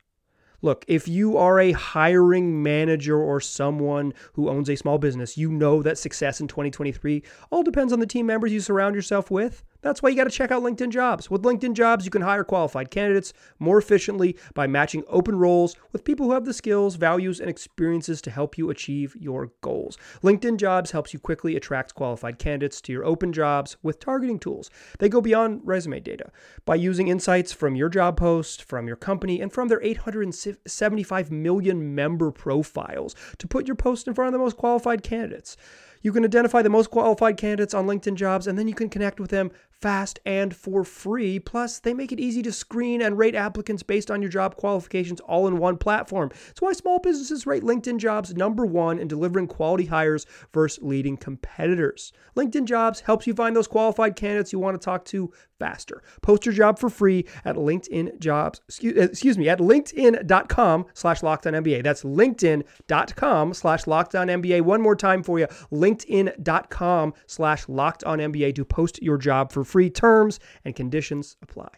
Look, 0.61 0.85
if 0.89 1.07
you 1.07 1.37
are 1.37 1.61
a 1.61 1.71
hiring 1.73 2.63
manager 2.63 3.17
or 3.17 3.41
someone 3.41 4.13
who 4.33 4.49
owns 4.49 4.69
a 4.69 4.77
small 4.77 4.99
business, 4.99 5.39
you 5.39 5.53
know 5.53 5.83
that 5.83 5.99
success 5.99 6.41
in 6.41 6.49
2023 6.49 7.23
all 7.51 7.63
depends 7.63 7.93
on 7.93 8.01
the 8.01 8.07
team 8.07 8.27
members 8.27 8.53
you 8.53 8.61
surround 8.61 8.97
yourself 8.97 9.31
with. 9.31 9.63
That's 9.81 10.03
why 10.03 10.09
you 10.09 10.17
got 10.17 10.25
to 10.25 10.31
check 10.31 10.51
out 10.51 10.63
LinkedIn 10.63 10.91
Jobs. 10.91 11.31
With 11.31 11.45
LinkedIn 11.45 11.75
Jobs, 11.75 12.05
you 12.05 12.11
can 12.11 12.23
hire 12.23 12.43
qualified 12.43 12.91
candidates 12.91 13.33
more 13.61 13.79
efficiently 13.79 14.37
by 14.53 14.67
matching 14.67 15.05
open 15.07 15.39
roles 15.39 15.77
with 15.93 16.05
people 16.05 16.27
who 16.27 16.33
have 16.33 16.45
the 16.45 16.53
skills, 16.53 16.97
values, 16.97 17.39
and 17.39 17.49
experiences 17.49 18.21
to 18.23 18.31
help 18.31 18.59
you 18.59 18.71
achieve 18.71 19.15
your 19.15 19.53
goals. 19.61 19.97
LinkedIn 20.23 20.57
Jobs 20.57 20.91
helps 20.91 21.13
you 21.13 21.21
quickly 21.21 21.55
attract 21.55 21.95
qualified 21.95 22.41
candidates 22.41 22.81
to 22.81 22.93
your 22.93 23.05
open 23.05 23.33
jobs 23.33 23.77
with 23.81 24.01
targeting 24.01 24.41
tools. 24.41 24.69
They 24.99 25.09
go 25.09 25.21
beyond 25.21 25.61
resume 25.65 26.01
data 26.01 26.33
by 26.65 26.75
using 26.75 27.07
insights 27.07 27.53
from 27.53 27.77
your 27.77 27.89
job 27.89 28.17
post, 28.17 28.65
from 28.65 28.89
your 28.89 28.97
company, 28.97 29.41
and 29.41 29.53
from 29.53 29.69
their 29.69 29.83
875 29.83 31.31
million 31.31 31.95
member 31.95 32.33
profiles 32.33 33.15
to 33.39 33.47
put 33.47 33.69
your 33.69 33.77
post 33.77 34.09
in 34.09 34.15
front 34.15 34.27
of 34.27 34.33
the 34.33 34.39
most 34.45 34.57
qualified 34.57 35.05
candidates. 35.05 35.57
You 36.03 36.13
can 36.13 36.25
identify 36.25 36.63
the 36.63 36.71
most 36.71 36.91
qualified 36.91 37.37
candidates 37.37 37.75
on 37.75 37.87
LinkedIn 37.87 38.15
jobs, 38.15 38.47
and 38.47 38.59
then 38.59 38.69
you 38.69 38.75
can 38.75 38.89
connect 38.89 39.19
with 39.19 39.31
them 39.31 39.51
fast 39.81 40.19
and 40.27 40.55
for 40.55 40.85
free. 40.85 41.39
Plus, 41.39 41.79
they 41.79 41.95
make 41.95 42.13
it 42.13 42.21
easy 42.21 42.43
to 42.43 42.53
screen 42.53 43.01
and 43.01 43.19
rate 43.19 43.35
applicants 43.35 43.83
based 43.83 44.11
on 44.11 44.23
your 44.23 44.31
job 44.31 44.57
qualifications 44.57 45.21
all 45.21 45.47
in 45.47 45.59
one 45.59 45.77
platform. 45.77 46.31
It's 46.49 46.61
why 46.61 46.73
small 46.73 46.99
businesses 46.99 47.47
rate 47.47 47.63
LinkedIn 47.63 47.99
jobs 47.99 48.35
number 48.35 48.67
one 48.67 48.99
in 48.99 49.09
delivering 49.09 49.47
quality 49.47 49.87
hires 49.87 50.27
versus 50.53 50.83
leading 50.83 51.17
competitors. 51.17 52.13
LinkedIn 52.37 52.65
jobs 52.65 53.01
helps 53.01 53.27
you 53.27 53.35
find 53.35 53.55
those 53.55 53.69
qualified 53.69 54.17
candidates 54.17 54.53
you 54.53 54.59
want 54.59 54.81
to 54.81 54.85
talk 54.85 55.05
to 55.07 55.33
faster. 55.59 56.03
Post 56.23 56.47
your 56.47 56.55
job 56.55 56.79
for 56.79 56.89
free 56.89 57.27
at 57.45 57.57
LinkedIn 57.57 58.19
jobs, 58.21 58.61
excuse, 58.69 58.97
uh, 58.97 59.03
excuse 59.03 59.37
me, 59.37 59.49
at 59.49 59.59
linkedin.com 59.59 60.87
slash 60.95 61.21
MBA. 61.21 61.83
That's 61.83 62.05
linkedin.com 62.05 63.55
slash 63.55 63.85
MBA. 63.85 64.63
One 64.63 64.81
more 64.81 64.97
time 64.97 65.23
for 65.23 65.39
you, 65.39 65.47
linkedin.com 65.73 67.15
slash 67.27 67.67
MBA 67.67 68.55
to 68.55 68.65
post 68.65 69.03
your 69.03 69.19
job 69.19 69.53
for 69.53 69.65
free. 69.69 69.91
Terms 69.91 70.41
and 70.65 70.75
conditions 70.75 71.37
apply. 71.43 71.71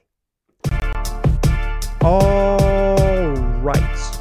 All 2.03 3.35
right. 3.61 4.21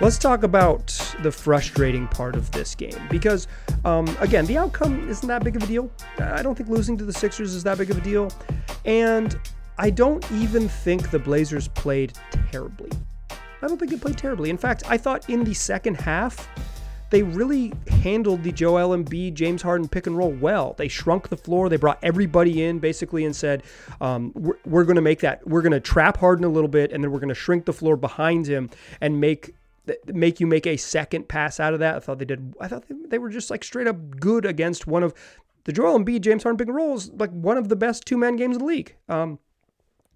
Let's 0.00 0.18
talk 0.18 0.42
about 0.42 0.86
the 1.22 1.30
frustrating 1.30 2.08
part 2.08 2.36
of 2.36 2.50
this 2.50 2.74
game 2.74 3.00
because, 3.10 3.48
um, 3.84 4.06
again, 4.20 4.44
the 4.46 4.58
outcome 4.58 5.08
isn't 5.08 5.26
that 5.26 5.42
big 5.42 5.56
of 5.56 5.62
a 5.62 5.66
deal. 5.66 5.90
I 6.18 6.42
don't 6.42 6.54
think 6.56 6.68
losing 6.68 6.98
to 6.98 7.04
the 7.04 7.12
Sixers 7.12 7.54
is 7.54 7.62
that 7.62 7.78
big 7.78 7.90
of 7.90 7.98
a 7.98 8.00
deal. 8.00 8.30
And 8.84 9.38
I 9.78 9.90
don't 9.90 10.30
even 10.32 10.68
think 10.68 11.10
the 11.10 11.18
Blazers 11.18 11.68
played 11.68 12.12
terribly. 12.50 12.90
I 13.30 13.66
don't 13.66 13.78
think 13.78 13.90
they 13.90 13.96
played 13.96 14.18
terribly. 14.18 14.50
In 14.50 14.58
fact, 14.58 14.82
I 14.88 14.98
thought 14.98 15.30
in 15.30 15.42
the 15.42 15.54
second 15.54 15.94
half, 15.94 16.48
they 17.14 17.22
really 17.22 17.72
handled 17.88 18.42
the 18.42 18.50
Joel 18.50 18.88
Embiid, 18.88 19.34
James 19.34 19.62
Harden 19.62 19.86
pick 19.86 20.08
and 20.08 20.18
roll 20.18 20.32
well. 20.32 20.74
They 20.76 20.88
shrunk 20.88 21.28
the 21.28 21.36
floor. 21.36 21.68
They 21.68 21.76
brought 21.76 22.00
everybody 22.02 22.64
in 22.64 22.80
basically 22.80 23.24
and 23.24 23.36
said, 23.36 23.62
um, 24.00 24.32
"We're, 24.34 24.56
we're 24.66 24.82
going 24.82 24.96
to 24.96 25.02
make 25.02 25.20
that. 25.20 25.46
We're 25.46 25.62
going 25.62 25.70
to 25.72 25.80
trap 25.80 26.16
Harden 26.16 26.44
a 26.44 26.48
little 26.48 26.68
bit, 26.68 26.90
and 26.90 27.04
then 27.04 27.12
we're 27.12 27.20
going 27.20 27.28
to 27.28 27.34
shrink 27.36 27.66
the 27.66 27.72
floor 27.72 27.96
behind 27.96 28.48
him 28.48 28.68
and 29.00 29.20
make 29.20 29.54
make 30.06 30.40
you 30.40 30.48
make 30.48 30.66
a 30.66 30.76
second 30.76 31.28
pass 31.28 31.60
out 31.60 31.72
of 31.72 31.78
that. 31.78 31.94
I 31.94 31.98
thought 32.00 32.18
they 32.18 32.24
did. 32.24 32.52
I 32.60 32.66
thought 32.66 32.82
they 32.88 33.18
were 33.18 33.30
just 33.30 33.48
like 33.48 33.62
straight 33.62 33.86
up 33.86 34.18
good 34.18 34.44
against 34.44 34.88
one 34.88 35.04
of 35.04 35.14
the 35.66 35.72
Joel 35.72 36.00
Embiid, 36.00 36.22
James 36.22 36.42
Harden 36.42 36.58
pick 36.58 36.66
and 36.66 36.74
rolls, 36.74 37.12
like 37.12 37.30
one 37.30 37.56
of 37.56 37.68
the 37.68 37.76
best 37.76 38.06
two 38.06 38.18
man 38.18 38.34
games 38.34 38.56
in 38.56 38.58
the 38.58 38.66
league. 38.66 38.96
Um, 39.08 39.38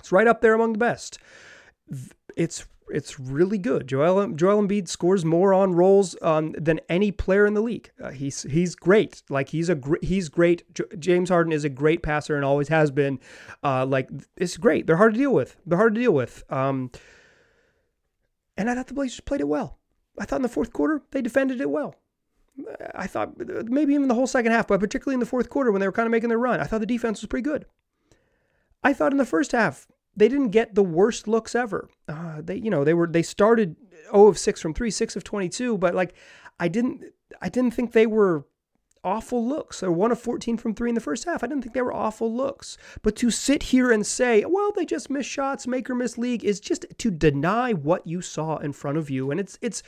it's 0.01 0.11
right 0.11 0.27
up 0.27 0.41
there 0.41 0.55
among 0.55 0.73
the 0.73 0.81
best. 0.81 1.21
It's 2.37 2.67
it's 2.91 3.19
really 3.19 3.59
good. 3.59 3.87
Joel 3.87 4.29
Joel 4.33 4.63
Embiid 4.63 4.89
scores 4.89 5.25
more 5.25 5.53
on 5.55 5.73
rolls 5.75 6.17
um, 6.23 6.53
than 6.53 6.81
any 6.89 7.11
player 7.13 7.47
in 7.47 7.55
the 7.55 7.61
league. 7.61 7.91
Uh, 8.03 8.11
he's 8.11 8.43
he's 8.45 8.75
great. 8.75 9.23
Like 9.29 9.51
he's 9.51 9.69
a 9.69 9.75
gr- 9.75 10.03
he's 10.03 10.29
great. 10.29 10.63
J- 10.75 10.85
James 10.99 11.31
Harden 11.31 11.53
is 11.53 11.65
a 11.65 11.69
great 11.69 12.03
passer 12.03 12.37
and 12.37 12.45
always 12.45 12.69
has 12.69 12.91
been. 12.91 13.21
Uh, 13.63 13.87
like 13.87 14.09
it's 14.37 14.57
great. 14.57 14.87
They're 14.87 14.97
hard 14.97 15.15
to 15.15 15.19
deal 15.19 15.33
with. 15.33 15.57
They're 15.67 15.79
hard 15.79 15.95
to 15.95 16.01
deal 16.01 16.13
with. 16.13 16.45
Um, 16.51 16.91
and 18.57 18.69
I 18.69 18.75
thought 18.75 18.89
the 18.89 18.95
Blazers 18.95 19.21
played 19.21 19.41
it 19.41 19.49
well. 19.49 19.79
I 20.19 20.25
thought 20.25 20.37
in 20.37 20.43
the 20.43 20.49
fourth 20.49 20.73
quarter 20.73 21.03
they 21.11 21.23
defended 21.23 21.61
it 21.61 21.71
well. 21.71 21.95
I 22.95 23.07
thought 23.07 23.39
maybe 23.39 23.95
even 23.95 24.09
the 24.09 24.15
whole 24.15 24.27
second 24.27 24.51
half, 24.51 24.67
but 24.67 24.81
particularly 24.81 25.15
in 25.15 25.21
the 25.21 25.27
fourth 25.27 25.49
quarter 25.49 25.71
when 25.71 25.81
they 25.81 25.87
were 25.87 25.93
kind 25.93 26.07
of 26.07 26.11
making 26.11 26.29
their 26.29 26.39
run, 26.39 26.59
I 26.59 26.65
thought 26.65 26.81
the 26.81 26.87
defense 26.87 27.21
was 27.21 27.29
pretty 27.29 27.45
good. 27.45 27.67
I 28.83 28.93
thought 28.93 29.13
in 29.13 29.19
the 29.19 29.27
first 29.27 29.53
half 29.53 29.87
they 30.19 30.29
didn't 30.29 30.51
get 30.51 30.75
the 30.75 30.83
worst 30.83 31.29
looks 31.29 31.55
ever. 31.55 31.89
Uh, 32.09 32.41
they, 32.43 32.57
you 32.57 32.71
know, 32.71 32.85
they 32.85 32.95
were 32.95 33.07
they 33.07 33.23
started 33.23 33.77
0 34.11 34.27
of 34.27 34.39
6 34.39 34.61
from 34.61 34.75
3, 34.75 34.91
6 34.91 35.17
of 35.17 35.25
22, 35.25 35.79
but 35.79 35.95
like 35.95 36.15
I 36.59 36.69
didn't 36.69 37.05
I 37.41 37.49
didn't 37.49 37.73
think 37.73 37.93
they 37.93 38.07
were 38.07 38.45
awful 39.05 39.47
looks. 39.47 39.83
Or 39.83 39.93
1 39.93 40.11
of 40.11 40.21
14 40.21 40.57
from 40.57 40.75
3 40.75 40.91
in 40.91 40.95
the 40.95 41.01
first 41.01 41.25
half. 41.25 41.45
I 41.45 41.47
didn't 41.47 41.63
think 41.63 41.75
they 41.75 41.83
were 41.83 41.95
awful 41.95 42.35
looks. 42.35 42.77
But 43.03 43.15
to 43.17 43.31
sit 43.31 43.63
here 43.63 43.93
and 43.93 44.05
say, 44.05 44.45
well, 44.45 44.73
they 44.73 44.85
just 44.85 45.09
missed 45.09 45.31
shots, 45.31 45.67
make 45.67 45.89
or 45.89 45.95
miss 45.95 46.19
league 46.19 46.45
is 46.45 46.59
just 46.59 46.85
to 46.99 47.11
deny 47.11 47.73
what 47.73 48.07
you 48.07 48.21
saw 48.21 48.57
in 48.57 48.73
front 48.73 48.99
of 48.99 49.09
you. 49.09 49.31
And 49.31 49.39
it's 49.39 49.59
it's 49.63 49.83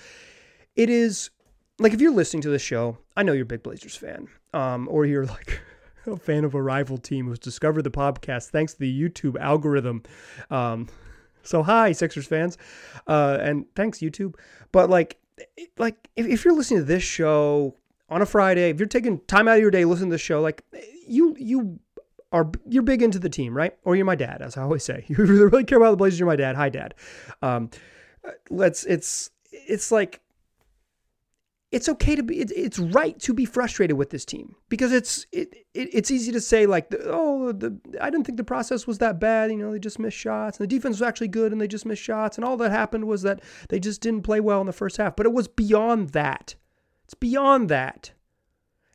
it 0.77 0.89
is 0.89 1.31
like 1.79 1.93
if 1.93 2.01
you're 2.01 2.13
listening 2.13 2.43
to 2.43 2.51
this 2.51 2.63
show, 2.63 2.99
I 3.17 3.25
know 3.25 3.33
you're 3.33 3.43
a 3.43 3.47
big 3.47 3.65
Blazers 3.65 3.97
fan. 3.97 4.29
Um, 4.53 4.89
or 4.89 5.07
you're 5.07 5.27
like 5.27 5.61
a 6.07 6.17
fan 6.17 6.45
of 6.45 6.55
a 6.55 6.63
rival 6.63 6.99
team 6.99 7.27
who's 7.27 7.39
discovered 7.39 7.83
the 7.83 7.91
podcast 7.91 8.51
thanks 8.51 8.75
to 8.75 8.81
the 8.81 9.03
YouTube 9.03 9.39
algorithm. 9.39 10.03
Um, 10.51 10.89
so 11.43 11.63
hi, 11.63 11.93
Sixers 11.93 12.27
fans, 12.27 12.59
uh, 13.07 13.39
and 13.41 13.65
thanks 13.75 13.99
YouTube. 13.99 14.35
But 14.73 14.91
like, 14.91 15.19
like 15.79 16.09
if, 16.17 16.27
if 16.27 16.45
you're 16.45 16.55
listening 16.55 16.81
to 16.81 16.87
this 16.87 17.03
show 17.03 17.75
on 18.09 18.23
a 18.23 18.27
Friday, 18.27 18.71
if 18.71 18.79
you're 18.79 18.89
taking 18.89 19.21
time 19.21 19.49
out 19.49 19.57
of 19.57 19.61
your 19.61 19.71
day 19.71 19.85
listening 19.85 20.11
to 20.11 20.15
this 20.15 20.21
show, 20.21 20.41
like 20.41 20.65
you 21.07 21.35
you 21.39 21.79
are 22.33 22.51
you're 22.69 22.83
big 22.83 23.03
into 23.03 23.19
the 23.19 23.29
team, 23.29 23.57
right? 23.57 23.77
Or 23.85 23.97
you're 23.97 24.05
my 24.05 24.15
dad, 24.15 24.43
as 24.43 24.57
I 24.57 24.63
always 24.63 24.85
say. 24.85 25.05
You 25.09 25.17
really 25.17 25.65
care 25.65 25.79
about 25.79 25.91
the 25.91 25.97
Blazers. 25.97 26.19
You're 26.19 26.29
my 26.29 26.37
dad. 26.37 26.57
Hi, 26.57 26.69
dad. 26.69 26.95
Um, 27.43 27.71
let's. 28.51 28.85
It's 28.85 29.31
it's 29.53 29.91
like 29.91 30.21
it's 31.73 31.89
okay 31.89 32.17
to 32.17 32.23
be 32.23 32.41
it, 32.41 32.51
it's 32.55 32.79
right 32.79 33.19
to 33.21 33.33
be 33.33 33.45
frustrated 33.45 33.97
with 33.97 34.11
this 34.11 34.25
team 34.25 34.57
because 34.69 34.93
it's 34.93 35.27
it, 35.33 35.55
it 35.75 35.89
it's 35.93 36.11
easy 36.11 36.33
to 36.33 36.41
say 36.41 36.67
like 36.67 36.93
oh 37.05 37.53
the 37.53 37.79
I 38.01 38.11
didn't 38.11 38.27
think 38.27 38.39
the 38.39 38.45
process 38.45 38.87
was 38.87 38.99
that 38.99 39.21
bad 39.21 39.51
you 39.51 39.57
know 39.57 39.73
they 39.73 39.79
just 39.79 39.99
missed 39.99 40.17
shots 40.17 40.59
and 40.59 40.69
the 40.69 40.77
defense 40.77 40.95
was 40.95 41.09
actually 41.09 41.29
good 41.29 41.53
and 41.53 41.61
they 41.61 41.69
just 41.69 41.87
missed 41.87 42.03
shots 42.03 42.37
and 42.37 42.45
all 42.45 42.57
that 42.59 42.71
happened 42.71 43.05
was 43.05 43.23
that 43.23 43.41
they 43.69 43.79
just 43.79 44.01
didn't 44.01 44.23
play 44.23 44.41
well 44.41 44.61
in 44.61 44.67
the 44.67 44.73
first 44.73 44.97
half 44.97 45.15
but 45.15 45.27
it 45.27 45.33
was 45.33 45.49
beyond 45.49 46.11
that. 46.11 46.55
It's 47.05 47.15
beyond 47.15 47.69
that. 47.69 48.13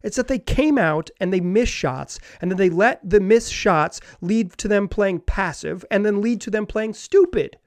It's 0.04 0.18
that 0.18 0.28
they 0.28 0.40
came 0.40 0.78
out 0.78 1.10
and 1.20 1.34
they 1.34 1.42
missed 1.42 1.74
shots 1.74 2.20
and 2.40 2.52
then 2.52 2.58
they 2.58 2.70
let 2.70 3.10
the 3.10 3.20
missed 3.20 3.52
shots 3.52 4.00
lead 4.22 4.52
to 4.58 4.68
them 4.68 4.88
playing 4.88 5.22
passive 5.22 5.84
and 5.90 6.06
then 6.06 6.22
lead 6.22 6.42
to 6.42 6.52
them 6.52 6.68
playing 6.68 6.94
stupid. 6.94 7.58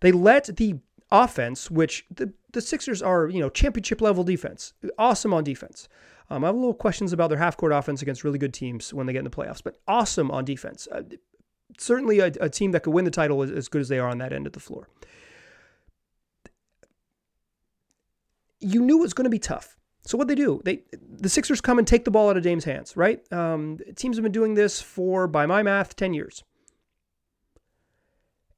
They 0.00 0.12
let 0.12 0.56
the 0.56 0.76
offense, 1.14 1.70
which 1.70 2.04
the, 2.10 2.32
the 2.52 2.60
Sixers 2.60 3.00
are, 3.00 3.28
you 3.28 3.40
know, 3.40 3.48
championship 3.48 4.00
level 4.00 4.24
defense, 4.24 4.72
awesome 4.98 5.32
on 5.32 5.44
defense. 5.44 5.88
Um, 6.30 6.42
I 6.42 6.48
have 6.48 6.56
a 6.56 6.58
little 6.58 6.74
questions 6.74 7.12
about 7.12 7.28
their 7.28 7.38
half 7.38 7.56
court 7.56 7.72
offense 7.72 8.02
against 8.02 8.24
really 8.24 8.38
good 8.38 8.54
teams 8.54 8.92
when 8.92 9.06
they 9.06 9.12
get 9.12 9.20
in 9.20 9.24
the 9.24 9.30
playoffs, 9.30 9.62
but 9.62 9.78
awesome 9.86 10.30
on 10.30 10.44
defense. 10.44 10.88
Uh, 10.90 11.02
certainly 11.78 12.18
a, 12.18 12.32
a, 12.40 12.48
team 12.48 12.72
that 12.72 12.82
could 12.82 12.92
win 12.92 13.04
the 13.04 13.10
title 13.10 13.42
as, 13.42 13.50
as 13.50 13.68
good 13.68 13.80
as 13.80 13.88
they 13.88 13.98
are 13.98 14.08
on 14.08 14.18
that 14.18 14.32
end 14.32 14.46
of 14.46 14.52
the 14.52 14.60
floor. 14.60 14.88
You 18.60 18.80
knew 18.80 18.98
it 18.98 19.02
was 19.02 19.14
going 19.14 19.24
to 19.24 19.30
be 19.30 19.38
tough. 19.38 19.76
So 20.06 20.18
what 20.18 20.28
they 20.28 20.34
do? 20.34 20.60
They 20.64 20.82
the 20.92 21.28
Sixers 21.28 21.60
come 21.60 21.78
and 21.78 21.86
take 21.86 22.04
the 22.04 22.10
ball 22.10 22.28
out 22.28 22.36
of 22.36 22.42
Dame's 22.42 22.64
hands, 22.64 22.96
right? 22.96 23.20
Um, 23.32 23.78
teams 23.96 24.16
have 24.16 24.22
been 24.22 24.32
doing 24.32 24.54
this 24.54 24.80
for, 24.80 25.26
by 25.26 25.46
my 25.46 25.62
math, 25.62 25.96
ten 25.96 26.12
years. 26.12 26.42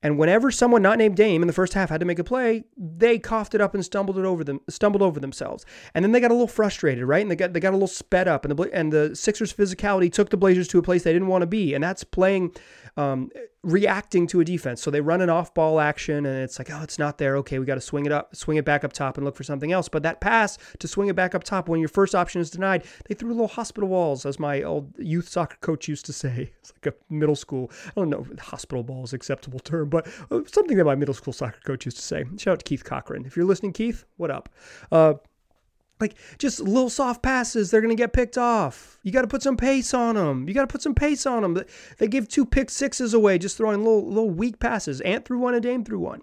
And 0.02 0.18
whenever 0.18 0.50
someone 0.50 0.82
not 0.82 0.98
named 0.98 1.16
Dame 1.16 1.42
in 1.42 1.46
the 1.46 1.54
first 1.54 1.72
half 1.72 1.88
had 1.88 2.00
to 2.00 2.06
make 2.06 2.18
a 2.18 2.24
play, 2.24 2.64
they 2.76 3.18
coughed 3.18 3.54
it 3.54 3.60
up 3.60 3.74
and 3.74 3.84
stumbled 3.84 4.18
it 4.18 4.24
over 4.24 4.44
them, 4.44 4.60
stumbled 4.68 5.02
over 5.02 5.18
themselves. 5.18 5.64
And 5.94 6.04
then 6.04 6.12
they 6.12 6.20
got 6.20 6.30
a 6.30 6.34
little 6.34 6.46
frustrated, 6.46 7.04
right? 7.04 7.22
And 7.22 7.30
they 7.30 7.36
got 7.36 7.52
they 7.54 7.60
got 7.60 7.70
a 7.70 7.76
little 7.76 7.88
sped 7.88 8.28
up, 8.28 8.44
and 8.44 8.56
the 8.56 8.70
and 8.72 8.92
the 8.92 9.16
Sixers' 9.16 9.52
physicality 9.52 10.12
took 10.12 10.30
the 10.30 10.36
Blazers 10.36 10.68
to 10.68 10.78
a 10.78 10.82
place 10.82 11.02
they 11.02 11.12
didn't 11.12 11.28
want 11.28 11.42
to 11.42 11.46
be, 11.46 11.74
and 11.74 11.82
that's 11.82 12.04
playing 12.04 12.54
um, 12.96 13.30
reacting 13.62 14.26
to 14.28 14.40
a 14.40 14.44
defense. 14.44 14.80
So 14.80 14.90
they 14.90 15.00
run 15.00 15.20
an 15.20 15.28
off 15.28 15.52
ball 15.52 15.80
action 15.80 16.24
and 16.24 16.42
it's 16.42 16.58
like, 16.58 16.70
oh, 16.70 16.80
it's 16.82 16.98
not 16.98 17.18
there. 17.18 17.36
Okay, 17.38 17.58
we 17.58 17.66
got 17.66 17.74
to 17.74 17.80
swing 17.80 18.06
it 18.06 18.12
up, 18.12 18.34
swing 18.34 18.56
it 18.56 18.64
back 18.64 18.84
up 18.84 18.92
top 18.92 19.16
and 19.16 19.24
look 19.24 19.36
for 19.36 19.44
something 19.44 19.72
else. 19.72 19.88
But 19.88 20.02
that 20.04 20.20
pass 20.20 20.58
to 20.78 20.88
swing 20.88 21.08
it 21.08 21.16
back 21.16 21.34
up 21.34 21.44
top 21.44 21.68
when 21.68 21.80
your 21.80 21.88
first 21.88 22.14
option 22.14 22.40
is 22.40 22.50
denied, 22.50 22.84
they 23.06 23.14
threw 23.14 23.30
little 23.30 23.48
hospital 23.48 23.88
balls, 23.88 24.24
as 24.24 24.38
my 24.38 24.62
old 24.62 24.92
youth 24.98 25.28
soccer 25.28 25.56
coach 25.60 25.88
used 25.88 26.06
to 26.06 26.12
say. 26.12 26.52
It's 26.66 26.72
like 26.82 26.94
a 26.94 27.14
middle 27.14 27.36
school, 27.36 27.70
I 27.86 27.92
don't 27.94 28.10
know, 28.10 28.26
hospital 28.40 28.82
ball 28.82 29.04
is 29.04 29.12
acceptable 29.12 29.60
term, 29.60 29.88
but 29.88 30.08
uh, 30.32 30.40
something 30.46 30.76
that 30.76 30.84
my 30.84 30.96
middle 30.96 31.14
school 31.14 31.32
soccer 31.32 31.60
coach 31.64 31.84
used 31.84 31.96
to 31.98 32.02
say. 32.02 32.24
Shout 32.36 32.52
out 32.54 32.58
to 32.58 32.64
Keith 32.64 32.82
Cochran. 32.82 33.24
If 33.24 33.36
you're 33.36 33.46
listening, 33.46 33.72
Keith, 33.72 34.04
what 34.16 34.32
up? 34.32 34.48
Uh, 34.90 35.14
like 36.00 36.16
just 36.38 36.60
little 36.60 36.90
soft 36.90 37.22
passes, 37.22 37.70
they're 37.70 37.80
going 37.80 37.96
to 37.96 38.00
get 38.00 38.12
picked 38.12 38.38
off. 38.38 38.98
You 39.02 39.12
got 39.12 39.22
to 39.22 39.28
put 39.28 39.42
some 39.42 39.56
pace 39.56 39.94
on 39.94 40.14
them. 40.14 40.48
You 40.48 40.54
got 40.54 40.62
to 40.62 40.66
put 40.66 40.82
some 40.82 40.94
pace 40.94 41.26
on 41.26 41.42
them. 41.42 41.62
They 41.98 42.08
give 42.08 42.28
two 42.28 42.44
pick 42.44 42.70
sixes 42.70 43.14
away 43.14 43.38
just 43.38 43.56
throwing 43.56 43.78
little 43.78 44.06
little 44.06 44.30
weak 44.30 44.58
passes. 44.58 45.00
Ant 45.02 45.24
threw 45.24 45.38
one 45.38 45.54
and 45.54 45.62
Dame 45.62 45.84
threw 45.84 45.98
one. 45.98 46.22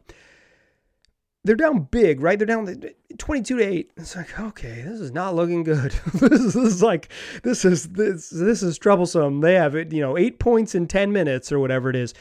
They're 1.46 1.56
down 1.56 1.90
big, 1.92 2.22
right? 2.22 2.40
They're 2.40 2.46
down 2.46 2.74
22 3.18 3.58
to 3.58 3.64
8. 3.64 3.92
It's 3.98 4.16
like, 4.16 4.40
okay, 4.40 4.82
this 4.82 5.02
is 5.02 5.12
not 5.12 5.36
looking 5.36 5.64
good. 5.64 5.92
this 6.14 6.56
is 6.56 6.82
like 6.82 7.10
this 7.44 7.66
is 7.66 7.90
this 7.90 8.30
this 8.30 8.64
is 8.64 8.78
troublesome. 8.78 9.42
They 9.42 9.56
have 9.56 9.76
it, 9.76 9.92
you 9.92 10.00
know, 10.00 10.18
8 10.18 10.40
points 10.40 10.74
in 10.74 10.88
10 10.88 11.12
minutes 11.12 11.52
or 11.52 11.60
whatever 11.60 11.90
it 11.90 11.98
is. 11.98 12.14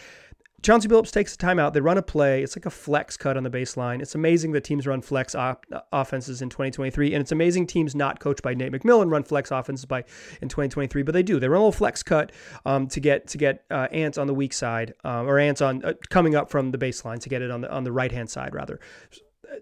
Chauncey 0.63 0.87
Billups 0.87 1.11
takes 1.11 1.35
a 1.35 1.39
timeout. 1.39 1.73
They 1.73 1.81
run 1.81 1.99
a 1.99 2.03
play. 2.03 2.43
It's 2.43 2.57
like 2.57 2.67
a 2.67 2.71
flex 2.71 3.17
cut 3.17 3.37
on 3.37 3.43
the 3.43 3.51
baseline. 3.51 4.01
It's 4.01 4.15
amazing 4.15 4.53
that 4.53 4.63
teams 4.63 4.87
run 4.87 5.03
flex 5.03 5.35
op- 5.35 5.67
offenses 5.93 6.41
in 6.41 6.51
2023, 6.51 7.15
and 7.15 7.21
it's 7.21 7.33
amazing 7.33 7.67
teams 7.67 7.97
not 7.97 8.21
coached 8.21 8.43
by 8.43 8.55
Nate 8.55 8.71
McMillan 8.71 9.11
run 9.11 9.25
flex 9.25 9.51
offenses 9.51 9.85
by 9.85 10.05
in 10.41 10.49
2023, 10.49 11.03
but 11.03 11.13
they 11.13 11.23
do. 11.23 11.41
They 11.41 11.49
run 11.49 11.59
a 11.59 11.65
little 11.65 11.73
flex 11.73 12.05
cut 12.05 12.31
um, 12.65 12.87
to 12.89 13.01
get 13.01 13.27
to 13.29 13.39
get 13.39 13.65
uh, 13.71 13.89
Ant 13.91 14.19
on 14.19 14.29
the 14.29 14.35
weak 14.35 14.53
side, 14.53 14.95
um, 15.03 15.29
or 15.29 15.39
Ants 15.39 15.61
on 15.61 15.85
uh, 15.85 15.95
coming 16.11 16.37
up 16.37 16.49
from 16.49 16.71
the 16.71 16.79
baseline 16.79 17.19
to 17.21 17.29
get 17.29 17.43
it 17.43 17.51
on 17.51 17.63
the 17.63 17.73
on 17.73 17.83
the 17.83 17.93
right 17.93 18.13
hand 18.13 18.31
side 18.31 18.55
rather, 18.55 18.79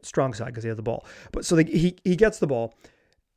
strong 0.02 0.34
side 0.34 0.48
because 0.48 0.64
he 0.64 0.68
has 0.68 0.76
the 0.76 0.82
ball. 0.82 1.06
But 1.32 1.46
so 1.46 1.56
they, 1.56 1.64
he 1.64 1.96
he 2.04 2.14
gets 2.14 2.38
the 2.38 2.46
ball 2.46 2.74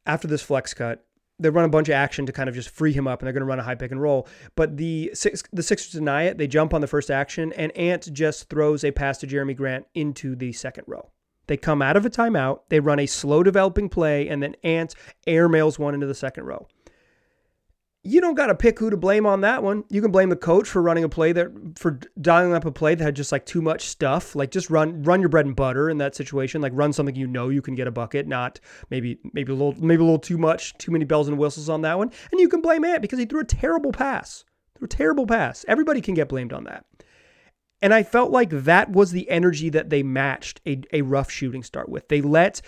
after 0.05 0.27
this 0.27 0.41
flex 0.41 0.73
cut 0.73 1.05
they 1.43 1.49
run 1.49 1.65
a 1.65 1.69
bunch 1.69 1.89
of 1.89 1.93
action 1.93 2.25
to 2.25 2.31
kind 2.31 2.49
of 2.49 2.55
just 2.55 2.69
free 2.69 2.93
him 2.93 3.07
up, 3.07 3.21
and 3.21 3.27
they're 3.27 3.33
going 3.33 3.41
to 3.41 3.47
run 3.47 3.59
a 3.59 3.63
high 3.63 3.75
pick 3.75 3.91
and 3.91 4.01
roll. 4.01 4.27
But 4.55 4.77
the 4.77 5.11
six, 5.13 5.43
the 5.51 5.63
Sixers 5.63 5.91
deny 5.91 6.23
it. 6.23 6.37
They 6.37 6.47
jump 6.47 6.73
on 6.73 6.81
the 6.81 6.87
first 6.87 7.11
action, 7.11 7.53
and 7.53 7.75
Ant 7.77 8.11
just 8.13 8.49
throws 8.49 8.83
a 8.83 8.91
pass 8.91 9.17
to 9.19 9.27
Jerami 9.27 9.55
Grant 9.55 9.85
into 9.93 10.35
the 10.35 10.53
second 10.53 10.85
row. 10.87 11.09
They 11.47 11.57
come 11.57 11.81
out 11.81 11.97
of 11.97 12.05
a 12.05 12.09
timeout. 12.09 12.61
They 12.69 12.79
run 12.79 12.99
a 12.99 13.05
slow 13.05 13.43
developing 13.43 13.89
play, 13.89 14.29
and 14.29 14.41
then 14.41 14.55
Ant 14.63 14.95
airmails 15.27 15.77
one 15.77 15.93
into 15.93 16.07
the 16.07 16.15
second 16.15 16.45
row 16.45 16.67
you 18.05 18.19
don't 18.19 18.35
got 18.35 18.47
to 18.47 18.55
pick 18.55 18.79
who 18.79 18.89
to 18.89 18.97
blame 18.97 19.25
on 19.25 19.41
that 19.41 19.63
one. 19.63 19.85
You 19.89 20.01
can 20.01 20.11
blame 20.11 20.27
the 20.27 20.35
coach 20.35 20.67
for 20.67 20.81
running 20.81 21.05
a 21.05 21.09
play 21.09 21.31
that 21.31 21.79
for 21.79 21.99
dialing 22.19 22.53
up 22.53 22.65
a 22.65 22.71
play 22.71 22.95
that 22.95 23.03
had 23.03 23.15
just 23.15 23.31
like 23.31 23.45
too 23.45 23.61
much 23.61 23.87
stuff. 23.87 24.35
Like 24.35 24.51
just 24.51 24.69
run 24.69 25.03
run 25.03 25.21
your 25.21 25.29
bread 25.29 25.45
and 25.45 25.55
butter 25.55 25.89
in 25.89 25.99
that 25.99 26.13
situation. 26.13 26.61
Like 26.61 26.73
run 26.75 26.91
something 26.91 27.15
you 27.15 27.27
know 27.27 27.47
you 27.47 27.61
can 27.61 27.75
get 27.75 27.87
a 27.87 27.91
bucket, 27.91 28.27
not 28.27 28.59
maybe 28.89 29.19
maybe 29.31 29.53
a 29.53 29.55
little 29.55 29.73
maybe 29.81 30.01
a 30.01 30.05
little 30.05 30.19
too 30.19 30.37
much, 30.37 30.77
too 30.77 30.91
many 30.91 31.05
bells 31.05 31.29
and 31.29 31.37
whistles 31.37 31.69
on 31.69 31.81
that 31.83 31.97
one. 31.97 32.11
And 32.31 32.41
you 32.41 32.49
can 32.49 32.61
blame 32.61 32.83
Ant 32.83 33.01
because 33.01 33.19
he 33.19 33.25
threw 33.25 33.39
a 33.39 33.45
terrible 33.45 33.93
pass. 33.93 34.43
Threw 34.77 34.85
a 34.85 34.89
terrible 34.89 35.25
pass. 35.25 35.63
Everybody 35.69 36.01
can 36.01 36.13
get 36.13 36.27
blamed 36.27 36.51
on 36.51 36.65
that. 36.65 36.85
And 37.81 37.93
I 37.93 38.03
felt 38.03 38.31
like 38.31 38.49
that 38.49 38.91
was 38.91 39.11
the 39.11 39.29
energy 39.29 39.69
that 39.69 39.89
they 39.89 40.03
matched 40.03 40.59
a, 40.65 40.81
a 40.91 41.03
rough 41.03 41.31
shooting 41.31 41.63
start 41.63 41.87
with. 41.87 42.09
They 42.09 42.21
let 42.21 42.61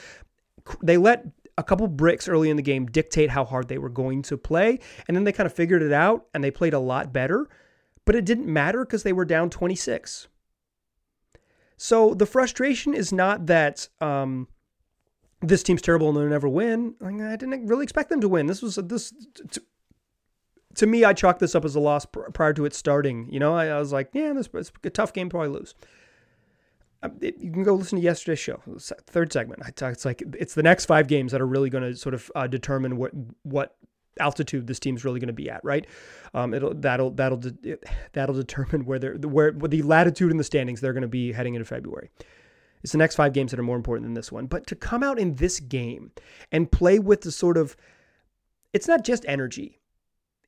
they 0.81 0.97
let 0.97 1.25
a 1.57 1.63
couple 1.63 1.88
bricks 1.88 2.27
early 2.27 2.50
in 2.50 2.57
the 2.57 2.63
game 2.63 2.85
dictate 2.85 3.29
how 3.29 3.45
hard 3.45 3.67
they 3.67 3.77
were 3.77 3.89
going 3.89 4.21
to 4.24 4.38
play. 4.38 4.79
And 5.07 5.15
then 5.15 5.24
they 5.24 5.31
kind 5.31 5.47
of 5.47 5.53
figured 5.53 5.81
it 5.81 5.93
out 5.93 6.25
and 6.33 6.43
they 6.43 6.51
played 6.51 6.74
a 6.74 6.79
lot 6.79 7.13
better. 7.13 7.47
But 8.05 8.15
it 8.15 8.25
didn't 8.25 8.51
matter 8.51 8.85
because 8.85 9.03
they 9.03 9.13
were 9.13 9.25
down 9.25 9.50
26. 9.50 10.27
So 11.77 12.13
the 12.13 12.25
frustration 12.25 12.93
is 12.93 13.12
not 13.12 13.47
that 13.47 13.89
um, 14.00 14.47
this 15.41 15.63
team's 15.63 15.81
terrible 15.81 16.09
and 16.09 16.17
they'll 16.17 16.27
never 16.27 16.47
win. 16.47 16.95
I 17.03 17.35
didn't 17.35 17.67
really 17.67 17.83
expect 17.83 18.09
them 18.09 18.21
to 18.21 18.29
win. 18.29 18.47
This 18.47 18.62
was 18.62 18.77
a, 18.77 18.81
this. 18.81 19.13
To, 19.51 19.62
to 20.75 20.85
me, 20.85 21.05
I 21.05 21.13
chalked 21.13 21.39
this 21.39 21.55
up 21.55 21.65
as 21.65 21.75
a 21.75 21.79
loss 21.79 22.05
prior 22.05 22.53
to 22.53 22.65
it 22.65 22.74
starting. 22.74 23.29
You 23.31 23.39
know, 23.39 23.55
I, 23.55 23.67
I 23.67 23.79
was 23.79 23.93
like, 23.93 24.09
yeah, 24.13 24.33
this 24.33 24.50
is 24.53 24.71
a 24.83 24.89
tough 24.89 25.13
game, 25.13 25.29
probably 25.29 25.50
lose. 25.50 25.74
Uh, 27.03 27.09
you 27.21 27.51
can 27.51 27.63
go 27.63 27.73
listen 27.73 27.97
to 27.99 28.03
yesterday's 28.03 28.39
show, 28.39 28.61
third 28.79 29.31
segment. 29.31 29.61
I 29.63 29.69
talk, 29.69 29.93
it's 29.93 30.05
like 30.05 30.23
it's 30.37 30.55
the 30.55 30.63
next 30.63 30.85
five 30.85 31.07
games 31.07 31.31
that 31.31 31.41
are 31.41 31.47
really 31.47 31.69
going 31.69 31.83
to 31.83 31.95
sort 31.95 32.15
of 32.15 32.31
uh, 32.35 32.47
determine 32.47 32.97
what 32.97 33.11
what 33.43 33.75
altitude 34.19 34.65
this 34.67 34.79
team's 34.79 35.03
really 35.03 35.19
going 35.19 35.27
to 35.27 35.33
be 35.33 35.49
at, 35.49 35.63
right? 35.63 35.85
Um, 36.33 36.53
it'll 36.53 36.73
that'll 36.73 37.11
that'll 37.11 37.37
de- 37.37 37.77
that'll 38.13 38.35
determine 38.35 38.85
where 38.85 38.99
they're 38.99 39.15
where, 39.15 39.51
where 39.51 39.69
the 39.69 39.81
latitude 39.81 40.31
in 40.31 40.37
the 40.37 40.43
standings 40.43 40.81
they're 40.81 40.93
going 40.93 41.01
to 41.01 41.07
be 41.07 41.31
heading 41.31 41.55
into 41.55 41.65
February. 41.65 42.09
It's 42.83 42.91
the 42.91 42.97
next 42.99 43.15
five 43.15 43.33
games 43.33 43.51
that 43.51 43.59
are 43.59 43.63
more 43.63 43.77
important 43.77 44.05
than 44.05 44.13
this 44.13 44.31
one. 44.31 44.45
But 44.45 44.67
to 44.67 44.75
come 44.75 45.01
out 45.01 45.17
in 45.17 45.35
this 45.35 45.59
game 45.59 46.11
and 46.51 46.71
play 46.71 46.99
with 46.99 47.21
the 47.21 47.31
sort 47.31 47.57
of, 47.57 47.75
it's 48.73 48.87
not 48.87 49.03
just 49.03 49.25
energy, 49.27 49.79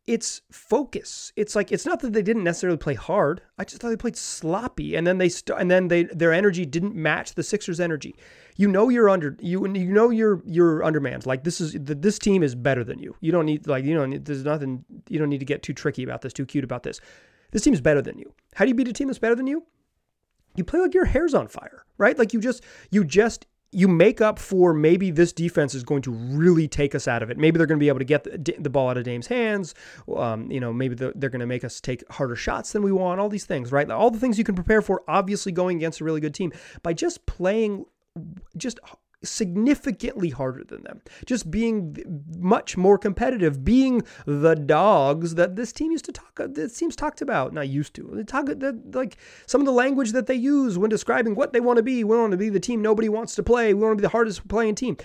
it's 0.07 0.41
focus. 0.49 1.33
It's 1.35 1.53
like 1.53 1.73
it's 1.73 1.85
not 1.85 1.99
that 1.99 2.13
they 2.13 2.21
didn't 2.21 2.45
necessarily 2.45 2.77
play 2.77 2.93
hard. 2.93 3.41
I 3.57 3.65
just 3.65 3.81
thought 3.81 3.89
they 3.89 3.97
played 3.97 4.15
sloppy, 4.15 4.95
and 4.95 5.05
then 5.05 5.17
they 5.17 5.27
st- 5.27 5.59
and 5.59 5.69
then 5.69 5.89
they 5.89 6.03
their 6.03 6.31
energy 6.31 6.65
didn't 6.65 6.95
match 6.95 7.35
the 7.35 7.43
Sixers' 7.43 7.81
energy. 7.81 8.15
You 8.55 8.69
know 8.69 8.87
you're 8.87 9.09
under 9.09 9.35
you 9.41 9.67
you 9.67 9.91
know 9.91 10.09
you're 10.09 10.41
you're 10.45 10.81
undermanned. 10.81 11.25
Like 11.25 11.43
this 11.43 11.59
is 11.59 11.73
the, 11.73 11.93
this 11.93 12.17
team 12.17 12.41
is 12.41 12.55
better 12.55 12.85
than 12.85 12.99
you. 12.99 13.15
You 13.19 13.33
don't 13.33 13.45
need 13.45 13.67
like 13.67 13.83
you 13.83 13.95
don't 13.95 14.11
need, 14.11 14.25
there's 14.25 14.45
nothing 14.45 14.85
you 15.09 15.19
don't 15.19 15.29
need 15.29 15.39
to 15.39 15.45
get 15.45 15.61
too 15.61 15.73
tricky 15.73 16.03
about 16.03 16.21
this, 16.21 16.31
too 16.31 16.45
cute 16.45 16.63
about 16.63 16.83
this. 16.83 17.01
This 17.51 17.61
team's 17.61 17.81
better 17.81 18.01
than 18.01 18.17
you. 18.17 18.33
How 18.55 18.63
do 18.63 18.69
you 18.69 18.75
beat 18.75 18.87
a 18.87 18.93
team 18.93 19.07
that's 19.07 19.19
better 19.19 19.35
than 19.35 19.47
you? 19.47 19.65
You 20.55 20.63
play 20.63 20.79
like 20.79 20.93
your 20.93 21.05
hair's 21.05 21.33
on 21.33 21.47
fire, 21.49 21.85
right? 21.97 22.17
Like 22.17 22.33
you 22.33 22.39
just 22.39 22.63
you 22.91 23.03
just 23.03 23.45
you 23.71 23.87
make 23.87 24.21
up 24.21 24.39
for 24.39 24.73
maybe 24.73 25.11
this 25.11 25.33
defense 25.33 25.75
is 25.75 25.83
going 25.83 26.01
to 26.01 26.11
really 26.11 26.67
take 26.67 26.95
us 26.95 27.07
out 27.07 27.21
of 27.21 27.29
it. 27.29 27.37
Maybe 27.37 27.57
they're 27.57 27.67
going 27.67 27.79
to 27.79 27.83
be 27.83 27.89
able 27.89 27.99
to 27.99 28.05
get 28.05 28.23
the, 28.23 28.55
the 28.59 28.69
ball 28.69 28.89
out 28.89 28.97
of 28.97 29.03
Dame's 29.03 29.27
hands. 29.27 29.75
Um, 30.15 30.49
you 30.49 30.59
know, 30.59 30.71
maybe 30.71 30.95
the, 30.95 31.11
they're 31.15 31.29
going 31.29 31.41
to 31.41 31.47
make 31.47 31.63
us 31.63 31.81
take 31.81 32.09
harder 32.11 32.35
shots 32.35 32.71
than 32.71 32.81
we 32.81 32.91
want. 32.91 33.19
All 33.19 33.29
these 33.29 33.45
things, 33.45 33.71
right? 33.71 33.89
All 33.89 34.09
the 34.09 34.19
things 34.19 34.37
you 34.37 34.43
can 34.43 34.55
prepare 34.55 34.81
for, 34.81 35.03
obviously 35.07 35.51
going 35.51 35.77
against 35.77 35.99
a 35.99 36.03
really 36.03 36.21
good 36.21 36.33
team 36.33 36.53
by 36.81 36.93
just 36.93 37.25
playing, 37.25 37.85
just 38.55 38.79
significantly 39.23 40.29
harder 40.29 40.63
than 40.63 40.83
them. 40.83 41.01
Just 41.25 41.49
being 41.49 42.23
much 42.37 42.77
more 42.77 42.97
competitive, 42.97 43.63
being 43.63 44.03
the 44.25 44.55
dogs 44.55 45.35
that 45.35 45.55
this 45.55 45.73
team 45.73 45.91
used 45.91 46.05
to 46.05 46.11
talk. 46.11 46.39
Uh, 46.39 46.47
this 46.49 46.77
team's 46.77 46.95
talked 46.95 47.21
about, 47.21 47.53
not 47.53 47.67
used 47.67 47.93
to. 47.95 48.09
They 48.13 48.23
talk 48.23 48.45
that 48.45 48.95
like 48.95 49.17
some 49.45 49.61
of 49.61 49.65
the 49.65 49.71
language 49.71 50.11
that 50.11 50.27
they 50.27 50.35
use 50.35 50.77
when 50.77 50.89
describing 50.89 51.35
what 51.35 51.53
they 51.53 51.59
want 51.59 51.77
to 51.77 51.83
be. 51.83 52.03
We 52.03 52.17
want 52.17 52.31
to 52.31 52.37
be 52.37 52.49
the 52.49 52.59
team 52.59 52.81
nobody 52.81 53.09
wants 53.09 53.35
to 53.35 53.43
play. 53.43 53.73
We 53.73 53.81
want 53.81 53.93
to 53.93 54.01
be 54.01 54.03
the 54.03 54.09
hardest 54.09 54.47
playing 54.47 54.75
team. 54.75 54.97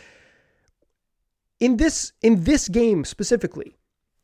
In 1.60 1.76
this 1.76 2.12
in 2.22 2.44
this 2.44 2.68
game 2.68 3.04
specifically, 3.04 3.76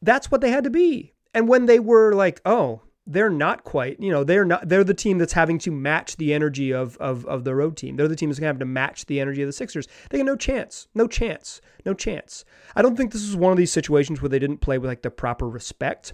that's 0.02 0.30
what 0.30 0.40
they 0.40 0.50
had 0.50 0.64
to 0.64 0.70
be. 0.70 1.14
And 1.34 1.48
when 1.48 1.66
they 1.66 1.78
were 1.78 2.14
like, 2.14 2.40
oh, 2.44 2.82
they're 3.10 3.30
not 3.30 3.64
quite, 3.64 3.98
you 3.98 4.10
know, 4.10 4.22
they're 4.22 4.44
not 4.44 4.68
they're 4.68 4.84
the 4.84 4.94
team 4.94 5.16
that's 5.16 5.32
having 5.32 5.58
to 5.60 5.70
match 5.70 6.16
the 6.16 6.34
energy 6.34 6.72
of 6.72 6.96
of, 6.98 7.24
of 7.26 7.44
the 7.44 7.54
road 7.54 7.76
team. 7.76 7.96
They're 7.96 8.06
the 8.06 8.14
team 8.14 8.28
that's 8.28 8.38
gonna 8.38 8.48
have 8.48 8.58
to 8.58 8.66
match 8.66 9.06
the 9.06 9.18
energy 9.18 9.42
of 9.42 9.48
the 9.48 9.52
Sixers. 9.52 9.88
They 10.10 10.18
got 10.18 10.26
no 10.26 10.36
chance. 10.36 10.88
No 10.94 11.08
chance. 11.08 11.62
No 11.86 11.94
chance. 11.94 12.44
I 12.76 12.82
don't 12.82 12.96
think 12.96 13.12
this 13.12 13.22
is 13.22 13.34
one 13.34 13.50
of 13.50 13.56
these 13.56 13.72
situations 13.72 14.20
where 14.20 14.28
they 14.28 14.38
didn't 14.38 14.58
play 14.58 14.76
with 14.76 14.90
like 14.90 15.02
the 15.02 15.10
proper 15.10 15.48
respect. 15.48 16.12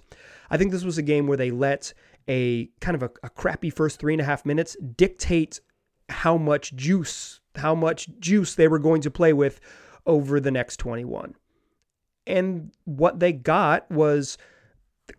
I 0.49 0.57
think 0.57 0.71
this 0.71 0.85
was 0.85 0.97
a 0.97 1.03
game 1.03 1.27
where 1.27 1.37
they 1.37 1.51
let 1.51 1.93
a 2.29 2.67
kind 2.79 2.95
of 2.95 3.03
a, 3.03 3.11
a 3.23 3.29
crappy 3.29 3.69
first 3.69 3.99
three 3.99 4.13
and 4.13 4.21
a 4.21 4.25
half 4.25 4.45
minutes 4.45 4.77
dictate 4.95 5.59
how 6.09 6.37
much 6.37 6.75
juice, 6.75 7.41
how 7.55 7.75
much 7.75 8.07
juice 8.19 8.55
they 8.55 8.67
were 8.67 8.79
going 8.79 9.01
to 9.01 9.11
play 9.11 9.33
with 9.33 9.59
over 10.05 10.39
the 10.39 10.51
next 10.51 10.77
21. 10.77 11.35
And 12.27 12.71
what 12.85 13.19
they 13.19 13.33
got 13.33 13.89
was 13.91 14.37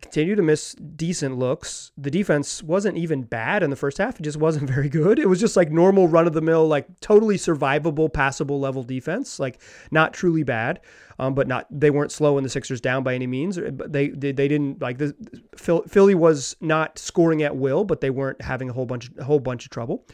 continue 0.01 0.35
to 0.35 0.41
miss 0.41 0.73
decent 0.73 1.37
looks. 1.37 1.91
The 1.97 2.11
defense 2.11 2.61
wasn't 2.61 2.97
even 2.97 3.23
bad 3.23 3.63
in 3.63 3.69
the 3.69 3.75
first 3.75 3.97
half. 3.97 4.19
It 4.19 4.23
just 4.23 4.37
wasn't 4.37 4.69
very 4.69 4.89
good. 4.89 5.19
It 5.19 5.27
was 5.27 5.39
just 5.39 5.55
like 5.55 5.71
normal 5.71 6.07
run 6.07 6.27
of 6.27 6.33
the 6.33 6.41
mill, 6.41 6.67
like 6.67 6.87
totally 6.99 7.37
survivable, 7.37 8.11
passable 8.11 8.59
level 8.59 8.83
defense. 8.83 9.39
Like 9.39 9.61
not 9.91 10.13
truly 10.13 10.43
bad, 10.43 10.81
um, 11.19 11.33
but 11.33 11.47
not 11.47 11.67
they 11.71 11.89
weren't 11.89 12.11
slow 12.11 12.37
in 12.37 12.43
the 12.43 12.49
Sixers 12.49 12.81
down 12.81 13.03
by 13.03 13.15
any 13.15 13.27
means. 13.27 13.57
But 13.57 13.91
they 13.91 14.09
they, 14.09 14.31
they 14.31 14.47
didn't 14.47 14.81
like 14.81 14.97
the 14.97 15.15
Philly 15.55 16.15
was 16.15 16.55
not 16.61 16.99
scoring 16.99 17.43
at 17.43 17.55
will, 17.55 17.83
but 17.83 18.01
they 18.01 18.09
weren't 18.09 18.41
having 18.41 18.69
a 18.69 18.73
whole 18.73 18.85
bunch 18.85 19.09
a 19.17 19.23
whole 19.23 19.39
bunch 19.39 19.65
of 19.65 19.71
trouble. 19.71 20.05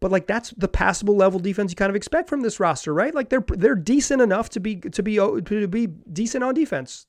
But 0.00 0.10
like 0.10 0.26
that's 0.26 0.50
the 0.56 0.66
passable 0.68 1.16
level 1.16 1.38
defense 1.38 1.70
you 1.70 1.76
kind 1.76 1.90
of 1.90 1.94
expect 1.94 2.28
from 2.28 2.40
this 2.40 2.58
roster, 2.58 2.92
right? 2.92 3.14
Like 3.14 3.28
they're 3.28 3.44
they're 3.48 3.76
decent 3.76 4.20
enough 4.20 4.50
to 4.50 4.60
be 4.60 4.76
to 4.76 5.02
be 5.02 5.16
to 5.16 5.68
be 5.68 5.86
decent 5.86 6.42
on 6.42 6.54
defense. 6.54 7.06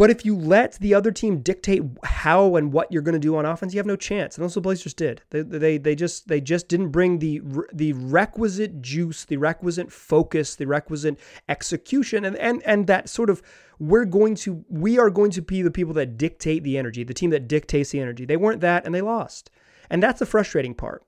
But 0.00 0.08
if 0.08 0.24
you 0.24 0.34
let 0.34 0.78
the 0.78 0.94
other 0.94 1.12
team 1.12 1.42
dictate 1.42 1.82
how 2.02 2.56
and 2.56 2.72
what 2.72 2.90
you're 2.90 3.02
going 3.02 3.12
to 3.12 3.18
do 3.18 3.36
on 3.36 3.44
offense, 3.44 3.74
you 3.74 3.78
have 3.80 3.84
no 3.84 3.96
chance. 3.96 4.34
And 4.34 4.42
that's 4.42 4.56
what 4.56 4.62
Blazers 4.62 4.94
did. 4.94 5.20
They, 5.28 5.42
they, 5.42 5.76
they 5.76 5.94
just 5.94 6.26
they 6.26 6.40
just 6.40 6.68
didn't 6.68 6.88
bring 6.88 7.18
the 7.18 7.42
the 7.70 7.92
requisite 7.92 8.80
juice, 8.80 9.26
the 9.26 9.36
requisite 9.36 9.92
focus, 9.92 10.56
the 10.56 10.66
requisite 10.66 11.20
execution, 11.50 12.24
and 12.24 12.34
and 12.38 12.62
and 12.64 12.86
that 12.86 13.10
sort 13.10 13.28
of 13.28 13.42
we're 13.78 14.06
going 14.06 14.36
to 14.36 14.64
we 14.70 14.98
are 14.98 15.10
going 15.10 15.32
to 15.32 15.42
be 15.42 15.60
the 15.60 15.70
people 15.70 15.92
that 15.92 16.16
dictate 16.16 16.64
the 16.64 16.78
energy, 16.78 17.04
the 17.04 17.12
team 17.12 17.28
that 17.28 17.46
dictates 17.46 17.90
the 17.90 18.00
energy. 18.00 18.24
They 18.24 18.38
weren't 18.38 18.62
that, 18.62 18.86
and 18.86 18.94
they 18.94 19.02
lost. 19.02 19.50
And 19.90 20.02
that's 20.02 20.20
the 20.20 20.24
frustrating 20.24 20.72
part. 20.72 21.04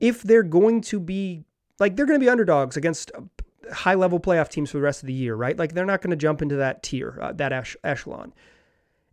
If 0.00 0.22
they're 0.22 0.42
going 0.42 0.82
to 0.82 1.00
be 1.00 1.44
like 1.80 1.96
they're 1.96 2.04
going 2.04 2.20
to 2.20 2.26
be 2.26 2.28
underdogs 2.28 2.76
against 2.76 3.10
uh, 3.14 3.22
high 3.72 3.94
level 3.94 4.20
playoff 4.20 4.48
teams 4.48 4.70
for 4.70 4.78
the 4.78 4.82
rest 4.82 5.02
of 5.02 5.06
the 5.06 5.12
year, 5.12 5.34
right? 5.34 5.58
Like 5.58 5.74
they're 5.74 5.86
not 5.86 6.02
going 6.02 6.10
to 6.10 6.16
jump 6.16 6.42
into 6.42 6.56
that 6.56 6.82
tier, 6.82 7.18
uh, 7.20 7.32
that 7.32 7.52
ech- 7.52 7.76
echelon. 7.84 8.32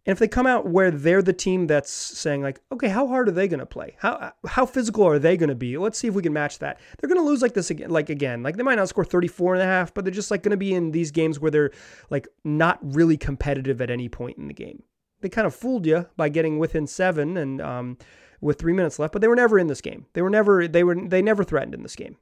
And 0.06 0.12
if 0.12 0.20
they 0.20 0.28
come 0.28 0.46
out 0.46 0.68
where 0.68 0.92
they're 0.92 1.24
the 1.24 1.34
team 1.34 1.66
that's 1.66 1.90
saying 1.90 2.44
like, 2.44 2.62
okay, 2.72 2.90
how 2.90 3.08
hard 3.08 3.28
are 3.28 3.32
they 3.32 3.48
going 3.48 3.60
to 3.60 3.66
play? 3.66 3.96
How 3.98 4.34
how 4.46 4.66
physical 4.68 5.04
are 5.08 5.18
they 5.18 5.36
going 5.36 5.50
to 5.50 5.56
be? 5.56 5.78
Let's 5.78 5.98
see 5.98 6.08
if 6.08 6.14
we 6.14 6.22
can 6.22 6.34
match 6.34 6.60
that. 6.60 6.80
They're 7.00 7.08
going 7.08 7.20
to 7.20 7.28
lose 7.28 7.42
like 7.42 7.56
this 7.56 7.72
again, 7.72 7.90
like 7.90 8.10
again. 8.10 8.44
Like 8.44 8.56
they 8.56 8.64
might 8.64 8.76
not 8.76 8.88
score 8.88 9.04
34 9.04 9.56
and 9.56 9.64
a 9.64 9.66
half, 9.66 9.94
but 9.94 10.06
they're 10.06 10.14
just 10.14 10.30
like 10.30 10.44
going 10.44 10.52
to 10.52 10.58
be 10.58 10.76
in 10.76 10.92
these 10.92 11.10
games 11.10 11.40
where 11.40 11.50
they're 11.50 11.72
like 12.12 12.28
not 12.44 12.78
really 12.84 13.18
competitive 13.18 13.82
at 13.82 13.90
any 13.90 14.08
point 14.08 14.38
in 14.38 14.48
the 14.48 14.54
game. 14.54 14.84
They 15.22 15.30
kind 15.30 15.48
of 15.48 15.56
fooled 15.56 15.88
you 15.88 16.06
by 16.18 16.30
getting 16.30 16.60
within 16.60 16.86
7 16.86 17.36
and 17.36 17.60
um, 17.60 17.98
with 18.42 18.60
3 18.60 18.74
minutes 18.74 19.00
left, 19.00 19.12
but 19.12 19.24
they 19.24 19.28
were 19.28 19.36
never 19.36 19.58
in 19.58 19.66
this 19.66 19.82
game. 19.82 20.06
They 20.14 20.22
were 20.22 20.30
never 20.30 20.68
they 20.68 20.84
were 20.84 20.96
they 20.96 21.24
never 21.24 21.44
threatened 21.44 21.74
in 21.74 21.82
this 21.82 21.96
game 21.96 22.18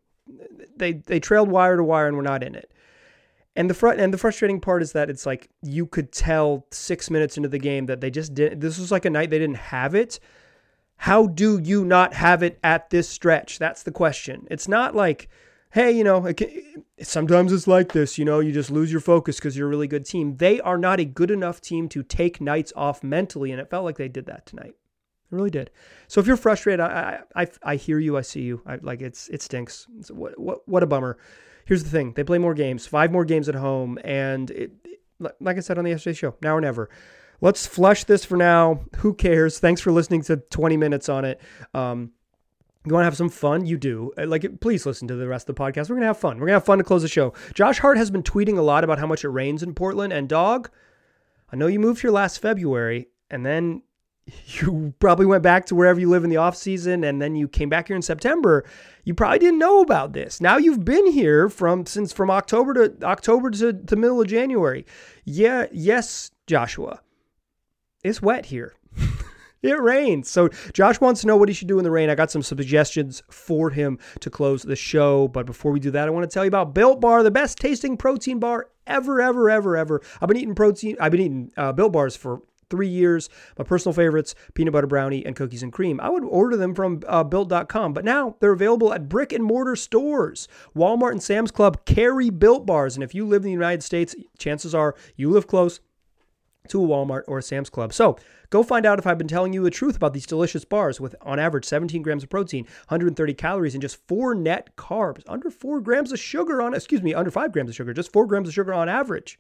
they 0.76 0.94
they 0.94 1.20
trailed 1.20 1.50
wire 1.50 1.78
to 1.78 1.84
wire 1.84 2.08
and 2.08 2.18
were 2.18 2.24
not 2.24 2.44
in 2.44 2.56
it. 2.56 2.72
And 3.56 3.70
the 3.70 3.76
front 3.76 4.00
and 4.00 4.14
the 4.14 4.18
frustrating 4.18 4.60
part 4.60 4.82
is 4.82 4.94
that 4.94 5.10
it's 5.10 5.26
like 5.26 5.50
you 5.62 5.86
could 5.86 6.12
tell 6.12 6.66
six 6.72 7.12
minutes 7.12 7.38
into 7.38 7.50
the 7.50 7.60
game 7.60 7.86
that 7.86 8.02
they 8.02 8.10
just 8.10 8.34
didn't. 8.34 8.62
This 8.62 8.80
was 8.80 8.92
like 8.92 9.06
a 9.06 9.10
night 9.10 9.30
they 9.30 9.40
didn't 9.40 9.58
have 9.58 9.94
it. 9.94 10.20
How 10.98 11.28
do 11.28 11.60
you 11.60 11.86
not 11.86 12.14
have 12.14 12.42
it 12.42 12.60
at 12.64 12.90
this 12.90 13.10
stretch? 13.10 13.60
That's 13.60 13.84
the 13.84 13.92
question. 13.92 14.48
It's 14.50 14.68
not 14.68 14.96
like, 14.96 15.30
hey, 15.72 15.92
you 15.92 16.04
know, 16.04 16.26
it 16.26 16.38
can, 16.38 16.84
sometimes 17.02 17.52
it's 17.52 17.68
like 17.68 17.92
this. 17.92 18.18
You 18.18 18.26
know, 18.26 18.40
you 18.40 18.52
just 18.52 18.72
lose 18.72 18.92
your 18.92 19.02
focus 19.02 19.36
because 19.36 19.58
you're 19.58 19.68
a 19.68 19.70
really 19.70 19.88
good 19.88 20.06
team. 20.06 20.38
They 20.38 20.60
are 20.62 20.78
not 20.78 21.00
a 21.00 21.06
good 21.06 21.30
enough 21.30 21.62
team 21.62 21.90
to 21.90 22.04
take 22.04 22.42
nights 22.42 22.74
off 22.76 23.04
mentally, 23.04 23.52
and 23.52 23.60
it 23.60 23.70
felt 23.70 23.86
like 23.86 23.98
they 23.98 24.08
did 24.08 24.26
that 24.28 24.46
tonight. 24.46 24.76
It 25.34 25.36
really 25.36 25.50
did. 25.50 25.72
So 26.08 26.22
if 26.22 26.28
you're 26.28 26.38
frustrated, 26.38 26.80
I 26.80 27.22
I, 27.36 27.48
I 27.64 27.76
hear 27.76 27.98
you. 27.98 28.18
I 28.18 28.22
see 28.22 28.42
you. 28.42 28.62
I, 28.68 28.76
like 28.76 29.02
it's 29.02 29.30
it 29.30 29.42
stinks. 29.42 29.88
It's, 29.98 30.12
what 30.12 30.40
what 30.40 30.68
what 30.68 30.84
a 30.84 30.86
bummer. 30.86 31.18
Here's 31.66 31.84
the 31.84 31.90
thing: 31.90 32.14
they 32.14 32.24
play 32.24 32.38
more 32.38 32.54
games, 32.54 32.86
five 32.86 33.12
more 33.12 33.26
games 33.26 33.50
at 33.50 33.56
home, 33.56 33.98
and 34.04 34.52
it, 34.52 34.72
it, 34.86 35.00
like 35.40 35.58
I 35.58 35.62
said 35.62 35.80
on 35.80 35.86
the 35.86 35.90
yesterday 35.90 36.16
show, 36.16 36.36
now 36.42 36.56
or 36.56 36.62
never. 36.62 36.90
Let's 37.42 37.66
flush 37.66 38.04
this 38.04 38.24
for 38.24 38.38
now. 38.38 38.86
Who 38.98 39.14
cares? 39.14 39.60
Thanks 39.60 39.82
for 39.82 39.92
listening 39.92 40.22
to 40.24 40.38
20 40.38 40.78
minutes 40.78 41.10
on 41.10 41.26
it. 41.26 41.42
Um, 41.74 42.12
you 42.86 42.94
want 42.94 43.02
to 43.02 43.06
have 43.06 43.18
some 43.18 43.30
fun? 43.30 43.66
You 43.66 43.78
do. 43.78 44.14
Uh, 44.18 44.28
like, 44.28 44.62
please 44.62 44.86
listen 44.86 45.08
to 45.10 45.16
the 45.16 45.28
rest 45.28 45.50
of 45.50 45.56
the 45.56 45.62
podcast. 45.62 45.90
We're 45.90 45.96
gonna 45.96 46.06
have 46.06 46.18
fun. 46.18 46.38
We're 46.38 46.46
gonna 46.46 46.58
have 46.58 46.66
fun 46.66 46.78
to 46.78 46.84
close 46.84 47.02
the 47.02 47.08
show. 47.08 47.34
Josh 47.54 47.80
Hart 47.80 47.98
has 47.98 48.12
been 48.12 48.24
tweeting 48.24 48.58
a 48.58 48.62
lot 48.62 48.84
about 48.84 49.00
how 49.00 49.08
much 49.08 49.24
it 49.24 49.30
rains 49.30 49.64
in 49.64 49.74
Portland. 49.74 50.14
And 50.14 50.30
dog, 50.30 50.70
I 51.52 51.56
know 51.56 51.68
you 51.68 51.80
moved 51.80 52.02
here 52.02 52.12
last 52.12 52.40
February, 52.40 53.08
and 53.32 53.46
then 53.46 53.82
you 54.26 54.94
probably 55.00 55.26
went 55.26 55.44
back 55.44 55.66
to 55.66 55.76
wherever 55.76 56.00
you 56.00 56.10
live 56.10 56.24
in 56.24 56.30
the 56.30 56.38
off 56.38 56.56
season 56.56 57.04
and 57.04 57.22
then 57.22 57.36
you 57.36 57.48
came 57.48 57.70
back 57.70 57.88
here 57.88 57.96
in 57.96 58.02
September, 58.02 58.64
you 59.04 59.14
probably 59.14 59.40
didn't 59.40 59.60
know 59.60 59.82
about 59.82 60.14
this. 60.14 60.40
Now 60.40 60.58
you've 60.58 60.86
been 60.86 61.12
here 61.12 61.50
from 61.50 61.86
since 61.86 62.14
from 62.14 62.32
October 62.32 62.74
to 62.74 63.06
October 63.06 63.52
to 63.52 63.74
the 63.74 63.96
middle 63.96 64.22
of 64.22 64.28
January. 64.28 64.86
Yeah, 65.26 65.66
yes, 65.72 66.32
Joshua. 66.48 67.02
It's 68.04 68.22
wet 68.22 68.48
here. 68.48 68.76
it 69.62 69.82
rains. 69.82 70.30
So 70.30 70.50
Josh 70.74 71.02
wants 71.02 71.22
to 71.22 71.28
know 71.28 71.38
what 71.38 71.50
he 71.50 71.54
should 71.54 71.68
do 71.68 71.78
in 71.78 71.84
the 71.84 71.92
rain. 71.92 72.10
I 72.10 72.16
got 72.16 72.32
some 72.32 72.44
suggestions 72.44 73.24
for 73.30 73.70
him 73.72 74.00
to 74.22 74.30
close 74.30 74.64
the 74.64 74.76
show, 74.76 75.28
but 75.28 75.46
before 75.46 75.72
we 75.72 75.80
do 75.80 75.92
that, 75.92 76.08
I 76.08 76.12
want 76.12 76.30
to 76.30 76.34
tell 76.34 76.44
you 76.44 76.50
about 76.50 76.74
Built 76.74 77.02
Bar, 77.02 77.24
the 77.24 77.32
best 77.32 77.58
tasting 77.58 77.98
protein 77.98 78.40
bar 78.40 78.70
ever, 78.88 79.22
ever, 79.22 79.50
ever, 79.50 79.78
ever. 79.78 80.02
I've 80.22 80.28
been 80.28 80.38
eating 80.38 80.56
protein. 80.56 80.98
I've 81.00 81.12
been 81.12 81.22
eating 81.22 81.52
uh, 81.58 81.72
Built 81.72 81.94
Bars 81.94 82.16
for 82.16 82.42
three 82.74 82.88
years. 82.88 83.30
My 83.56 83.64
personal 83.64 83.94
favorites, 83.94 84.34
peanut 84.56 84.74
butter 84.74 84.88
brownie 84.88 85.24
and 85.24 85.36
cookies 85.36 85.62
and 85.62 85.72
cream. 85.72 86.00
I 86.02 86.10
would 86.10 86.24
order 86.24 86.58
them 86.58 86.74
from 86.74 87.02
uh, 87.08 87.24
built.com, 87.24 87.94
but 87.94 88.04
now 88.04 88.36
they're 88.40 88.52
available 88.52 88.92
at 88.92 89.08
brick 89.08 89.32
and 89.32 89.44
mortar 89.44 89.76
stores. 89.76 90.48
Walmart 90.76 91.12
and 91.12 91.22
Sam's 91.22 91.52
Club 91.52 91.86
carry 91.86 92.32
built 92.32 92.66
bars. 92.66 92.96
And 92.96 93.04
if 93.04 93.14
you 93.14 93.28
live 93.28 93.44
in 93.44 93.46
the 93.46 93.52
United 93.52 93.84
States, 93.84 94.16
chances 94.40 94.74
are 94.74 94.96
you 95.16 95.30
live 95.30 95.46
close 95.46 95.82
to 96.70 96.84
a 96.84 96.88
Walmart 96.88 97.24
or 97.28 97.38
a 97.38 97.44
Sam's 97.44 97.70
Club. 97.70 97.94
So 97.94 98.18
go 98.50 98.64
find 98.64 98.88
out 98.88 98.98
if 98.98 99.06
I've 99.06 99.20
been 99.20 99.28
telling 99.28 99.54
you 99.54 99.62
the 99.62 99.70
truth 99.70 99.96
about 99.96 100.14
these 100.14 100.26
delicious 100.26 100.66
bars 100.66 101.00
with, 101.00 101.16
on 101.22 101.38
average, 101.38 101.66
17 101.66 102.02
grams 102.02 102.24
of 102.24 102.30
protein, 102.30 102.64
130 102.88 103.34
calories, 103.36 103.76
and 103.76 103.84
just 103.84 104.08
four 104.08 104.34
net 104.34 104.76
carbs. 104.78 105.22
Under 105.28 105.52
four 105.52 105.80
grams 105.80 106.12
of 106.12 106.20
sugar 106.20 106.60
on, 106.60 106.74
excuse 106.74 107.04
me, 107.04 107.14
under 107.14 107.30
five 107.30 107.52
grams 107.52 107.70
of 107.70 107.76
sugar, 107.76 107.94
just 107.94 108.12
four 108.12 108.26
grams 108.26 108.48
of 108.48 108.56
sugar 108.56 108.74
on 108.74 108.90
average. 108.90 109.40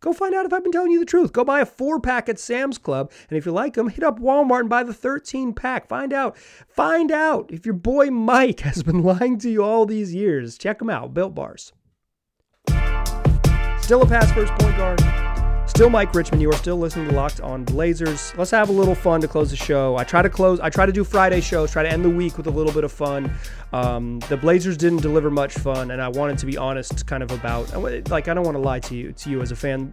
Go 0.00 0.12
find 0.12 0.34
out 0.34 0.46
if 0.46 0.52
I've 0.52 0.62
been 0.62 0.72
telling 0.72 0.90
you 0.90 1.00
the 1.00 1.06
truth. 1.06 1.32
Go 1.32 1.44
buy 1.44 1.60
a 1.60 1.66
four 1.66 2.00
pack 2.00 2.28
at 2.28 2.38
Sam's 2.38 2.78
Club. 2.78 3.10
And 3.30 3.38
if 3.38 3.46
you 3.46 3.52
like 3.52 3.74
them, 3.74 3.88
hit 3.88 4.04
up 4.04 4.20
Walmart 4.20 4.60
and 4.60 4.68
buy 4.68 4.82
the 4.82 4.94
13 4.94 5.54
pack. 5.54 5.88
Find 5.88 6.12
out. 6.12 6.36
Find 6.68 7.10
out 7.10 7.50
if 7.50 7.64
your 7.64 7.74
boy 7.74 8.10
Mike 8.10 8.60
has 8.66 8.82
been 8.82 9.02
lying 9.02 9.38
to 9.38 9.50
you 9.50 9.64
all 9.64 9.86
these 9.86 10.14
years. 10.14 10.58
Check 10.58 10.78
them 10.78 10.90
out. 10.90 11.14
Built 11.14 11.34
Bars. 11.34 11.72
Still 13.80 14.02
a 14.02 14.06
pass 14.06 14.30
first 14.32 14.52
point 14.54 14.76
guard. 14.76 15.35
Still 15.66 15.90
Mike 15.90 16.14
Richman, 16.14 16.40
You 16.40 16.48
are 16.50 16.56
still 16.56 16.76
listening 16.76 17.08
to 17.08 17.14
Locked 17.14 17.40
on 17.40 17.64
Blazers. 17.64 18.32
Let's 18.36 18.50
have 18.52 18.70
a 18.70 18.72
little 18.72 18.94
fun 18.94 19.20
to 19.20 19.28
close 19.28 19.50
the 19.50 19.56
show. 19.56 19.96
I 19.96 20.04
try 20.04 20.22
to 20.22 20.30
close. 20.30 20.58
I 20.60 20.70
try 20.70 20.86
to 20.86 20.92
do 20.92 21.04
Friday 21.04 21.40
shows. 21.40 21.70
Try 21.70 21.82
to 21.82 21.90
end 21.90 22.02
the 22.02 22.10
week 22.10 22.38
with 22.38 22.46
a 22.46 22.50
little 22.50 22.72
bit 22.72 22.84
of 22.84 22.92
fun. 22.92 23.30
Um, 23.72 24.20
the 24.30 24.38
Blazers 24.38 24.78
didn't 24.78 25.02
deliver 25.02 25.30
much 25.30 25.52
fun, 25.52 25.90
and 25.90 26.00
I 26.00 26.08
wanted 26.08 26.38
to 26.38 26.46
be 26.46 26.56
honest, 26.56 27.06
kind 27.06 27.22
of 27.22 27.30
about. 27.30 27.76
Like 28.08 28.28
I 28.28 28.34
don't 28.34 28.44
want 28.44 28.54
to 28.54 28.60
lie 28.60 28.80
to 28.80 28.94
you, 28.94 29.12
to 29.12 29.30
you 29.30 29.42
as 29.42 29.50
a 29.50 29.56
fan. 29.56 29.92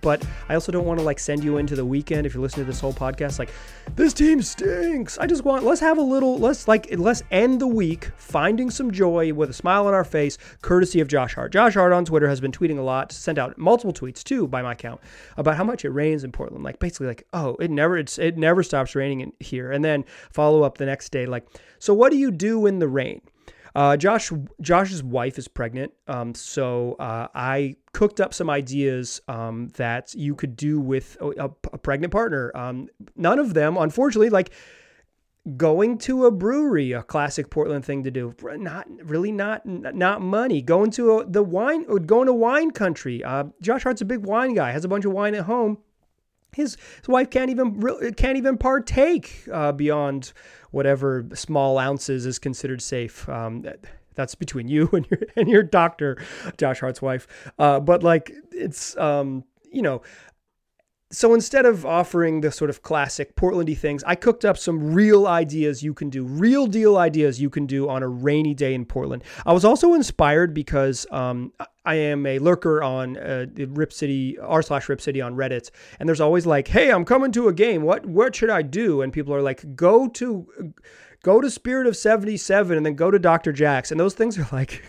But 0.00 0.26
I 0.48 0.54
also 0.54 0.72
don't 0.72 0.84
want 0.84 0.98
to 1.00 1.04
like 1.04 1.18
send 1.18 1.42
you 1.44 1.58
into 1.58 1.76
the 1.76 1.84
weekend 1.84 2.26
if 2.26 2.34
you're 2.34 2.42
listening 2.42 2.66
to 2.66 2.72
this 2.72 2.80
whole 2.80 2.92
podcast 2.92 3.38
like 3.38 3.50
this 3.96 4.12
team 4.12 4.42
stinks. 4.42 5.18
I 5.18 5.26
just 5.26 5.44
want 5.44 5.64
let's 5.64 5.80
have 5.80 5.98
a 5.98 6.02
little 6.02 6.38
let's 6.38 6.68
like 6.68 6.88
let's 6.98 7.22
end 7.30 7.60
the 7.60 7.66
week 7.66 8.10
finding 8.16 8.70
some 8.70 8.90
joy 8.90 9.32
with 9.32 9.50
a 9.50 9.54
smile 9.54 9.86
on 9.86 9.94
our 9.94 10.04
face 10.04 10.38
courtesy 10.62 11.00
of 11.00 11.08
Josh 11.08 11.34
Hart. 11.34 11.52
Josh 11.52 11.74
Hart 11.74 11.92
on 11.92 12.04
Twitter 12.04 12.28
has 12.28 12.40
been 12.40 12.52
tweeting 12.52 12.78
a 12.78 12.82
lot, 12.82 13.12
sent 13.12 13.38
out 13.38 13.56
multiple 13.56 13.92
tweets 13.92 14.22
too 14.22 14.46
by 14.46 14.62
my 14.62 14.74
count 14.74 15.00
about 15.36 15.56
how 15.56 15.64
much 15.64 15.84
it 15.84 15.90
rains 15.90 16.24
in 16.24 16.32
Portland. 16.32 16.64
Like 16.64 16.78
basically 16.78 17.06
like, 17.06 17.26
"Oh, 17.32 17.56
it 17.60 17.70
never 17.70 17.96
it's 17.96 18.18
it 18.18 18.36
never 18.36 18.62
stops 18.62 18.94
raining 18.94 19.20
in 19.20 19.32
here." 19.40 19.70
And 19.70 19.84
then 19.84 20.04
follow 20.30 20.62
up 20.62 20.78
the 20.78 20.86
next 20.86 21.10
day 21.10 21.26
like, 21.26 21.46
"So 21.78 21.94
what 21.94 22.10
do 22.10 22.18
you 22.18 22.30
do 22.30 22.66
in 22.66 22.78
the 22.78 22.88
rain?" 22.88 23.20
Uh, 23.74 23.96
Josh 23.96 24.30
Josh's 24.60 25.02
wife 25.02 25.36
is 25.36 25.48
pregnant, 25.48 25.92
um, 26.06 26.34
so 26.34 26.94
uh, 27.00 27.26
I 27.34 27.76
cooked 27.94 28.20
up 28.20 28.34
some 28.34 28.50
ideas 28.50 29.22
um, 29.28 29.68
that 29.76 30.14
you 30.14 30.34
could 30.34 30.56
do 30.56 30.78
with 30.78 31.16
a, 31.20 31.48
a 31.72 31.78
pregnant 31.78 32.12
partner. 32.12 32.52
Um, 32.54 32.88
none 33.16 33.38
of 33.38 33.54
them, 33.54 33.78
unfortunately, 33.78 34.28
like 34.28 34.50
going 35.56 35.98
to 35.98 36.26
a 36.26 36.30
brewery, 36.30 36.92
a 36.92 37.02
classic 37.02 37.48
Portland 37.50 37.84
thing 37.84 38.02
to 38.04 38.10
do. 38.10 38.34
Not 38.42 38.86
really, 39.04 39.32
not 39.32 39.64
not 39.64 40.20
money. 40.20 40.60
Going 40.60 40.90
to 40.92 41.18
a, 41.18 41.24
the 41.24 41.42
wine, 41.42 41.84
going 42.04 42.26
to 42.26 42.34
wine 42.34 42.72
country. 42.72 43.22
Uh, 43.24 43.44
Josh 43.62 43.84
Hart's 43.84 44.02
a 44.02 44.04
big 44.04 44.26
wine 44.26 44.54
guy. 44.54 44.72
Has 44.72 44.84
a 44.84 44.88
bunch 44.88 45.04
of 45.04 45.12
wine 45.12 45.34
at 45.34 45.44
home. 45.44 45.78
His, 46.54 46.76
his 47.00 47.08
wife 47.08 47.30
can't 47.30 47.50
even 47.50 48.14
can't 48.16 48.36
even 48.36 48.58
partake 48.58 49.48
uh, 49.52 49.72
beyond 49.72 50.32
whatever 50.70 51.26
small 51.34 51.78
ounces 51.78 52.26
is 52.26 52.38
considered 52.38 52.80
safe. 52.80 53.28
Um, 53.28 53.64
that's 54.14 54.34
between 54.34 54.68
you 54.68 54.88
and 54.92 55.06
your 55.10 55.20
and 55.36 55.48
your 55.48 55.62
doctor, 55.62 56.16
Josh 56.56 56.80
Hart's 56.80 57.02
wife. 57.02 57.26
Uh, 57.58 57.80
but 57.80 58.02
like 58.02 58.32
it's 58.52 58.96
um, 58.96 59.44
you 59.70 59.82
know, 59.82 60.02
so 61.14 61.32
instead 61.32 61.64
of 61.64 61.86
offering 61.86 62.40
the 62.40 62.50
sort 62.50 62.70
of 62.70 62.82
classic 62.82 63.36
Portlandy 63.36 63.76
things, 63.76 64.02
I 64.04 64.16
cooked 64.16 64.44
up 64.44 64.58
some 64.58 64.92
real 64.92 65.26
ideas 65.26 65.82
you 65.82 65.94
can 65.94 66.10
do, 66.10 66.24
real 66.24 66.66
deal 66.66 66.96
ideas 66.96 67.40
you 67.40 67.50
can 67.50 67.66
do 67.66 67.88
on 67.88 68.02
a 68.02 68.08
rainy 68.08 68.54
day 68.54 68.74
in 68.74 68.84
Portland. 68.84 69.22
I 69.46 69.52
was 69.52 69.64
also 69.64 69.94
inspired 69.94 70.52
because 70.52 71.06
um, 71.12 71.52
I 71.84 71.94
am 71.96 72.26
a 72.26 72.38
lurker 72.40 72.82
on 72.82 73.16
uh, 73.16 73.46
Rip 73.56 73.92
City 73.92 74.38
r 74.38 74.62
slash 74.62 74.88
Rip 74.88 75.00
City 75.00 75.20
on 75.20 75.36
Reddit, 75.36 75.70
and 76.00 76.08
there's 76.08 76.20
always 76.20 76.46
like, 76.46 76.68
"Hey, 76.68 76.90
I'm 76.90 77.04
coming 77.04 77.30
to 77.32 77.48
a 77.48 77.52
game. 77.52 77.82
What 77.82 78.06
what 78.06 78.34
should 78.34 78.50
I 78.50 78.62
do?" 78.62 79.02
And 79.02 79.12
people 79.12 79.34
are 79.34 79.42
like, 79.42 79.76
"Go 79.76 80.08
to." 80.08 80.74
Go 81.24 81.40
to 81.40 81.50
Spirit 81.50 81.86
of 81.86 81.96
77 81.96 82.76
and 82.76 82.84
then 82.84 82.94
go 82.94 83.10
to 83.10 83.18
Dr. 83.18 83.50
Jack's. 83.50 83.90
And 83.90 83.98
those 83.98 84.12
things 84.12 84.38
are 84.38 84.46
like 84.52 84.82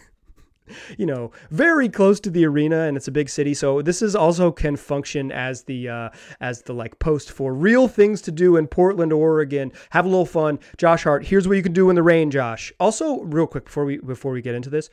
you 0.98 1.06
know, 1.06 1.32
very 1.50 1.88
close 1.88 2.19
to 2.19 2.30
the 2.30 2.45
arena, 2.45 2.82
and 2.82 2.98
it's 2.98 3.08
a 3.08 3.12
big 3.12 3.30
city. 3.30 3.54
So 3.54 3.82
this 3.82 4.02
is 4.02 4.15
also 4.15 4.52
can 4.52 4.76
function 4.76 5.32
as 5.32 5.63
the 5.63 5.88
uh, 5.88 6.10
as 6.41 6.63
the 6.63 6.74
like 6.74 7.00
post 7.00 7.32
for 7.32 7.54
real 7.54 7.88
things 7.88 8.21
to 8.24 8.32
do 8.32 8.58
in 8.58 8.67
Portland, 8.67 9.13
Oregon. 9.13 9.71
Have 9.91 10.06
a 10.06 10.10
little 10.10 10.26
fun. 10.26 10.60
Josh 10.78 11.04
Hart, 11.04 11.26
here's 11.26 11.48
what 11.48 11.56
you 11.56 11.63
can 11.63 11.74
do 11.74 11.89
in 11.89 11.95
the 11.95 12.04
rain. 12.04 12.32
Josh. 12.32 12.74
Also, 12.80 13.21
real 13.21 13.48
quick 13.48 13.65
before 13.65 13.86
we 13.86 13.98
before 14.00 14.32
we 14.32 14.41
get 14.41 14.56
into 14.56 14.69
this, 14.69 14.89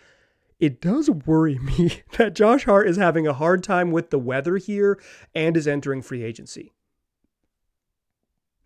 it 0.61 0.81
does 0.81 1.11
worry 1.11 1.59
me 1.79 2.03
that 2.19 2.35
Josh 2.35 2.67
Hart 2.67 2.89
is 2.89 2.97
having 2.97 3.27
a 3.27 3.35
hard 3.35 3.65
time 3.65 3.91
with 3.91 4.11
the 4.11 4.19
weather 4.19 4.59
here 4.59 5.01
and 5.35 5.57
is 5.57 5.67
entering 5.67 6.03
free 6.03 6.23
agency. 6.23 6.73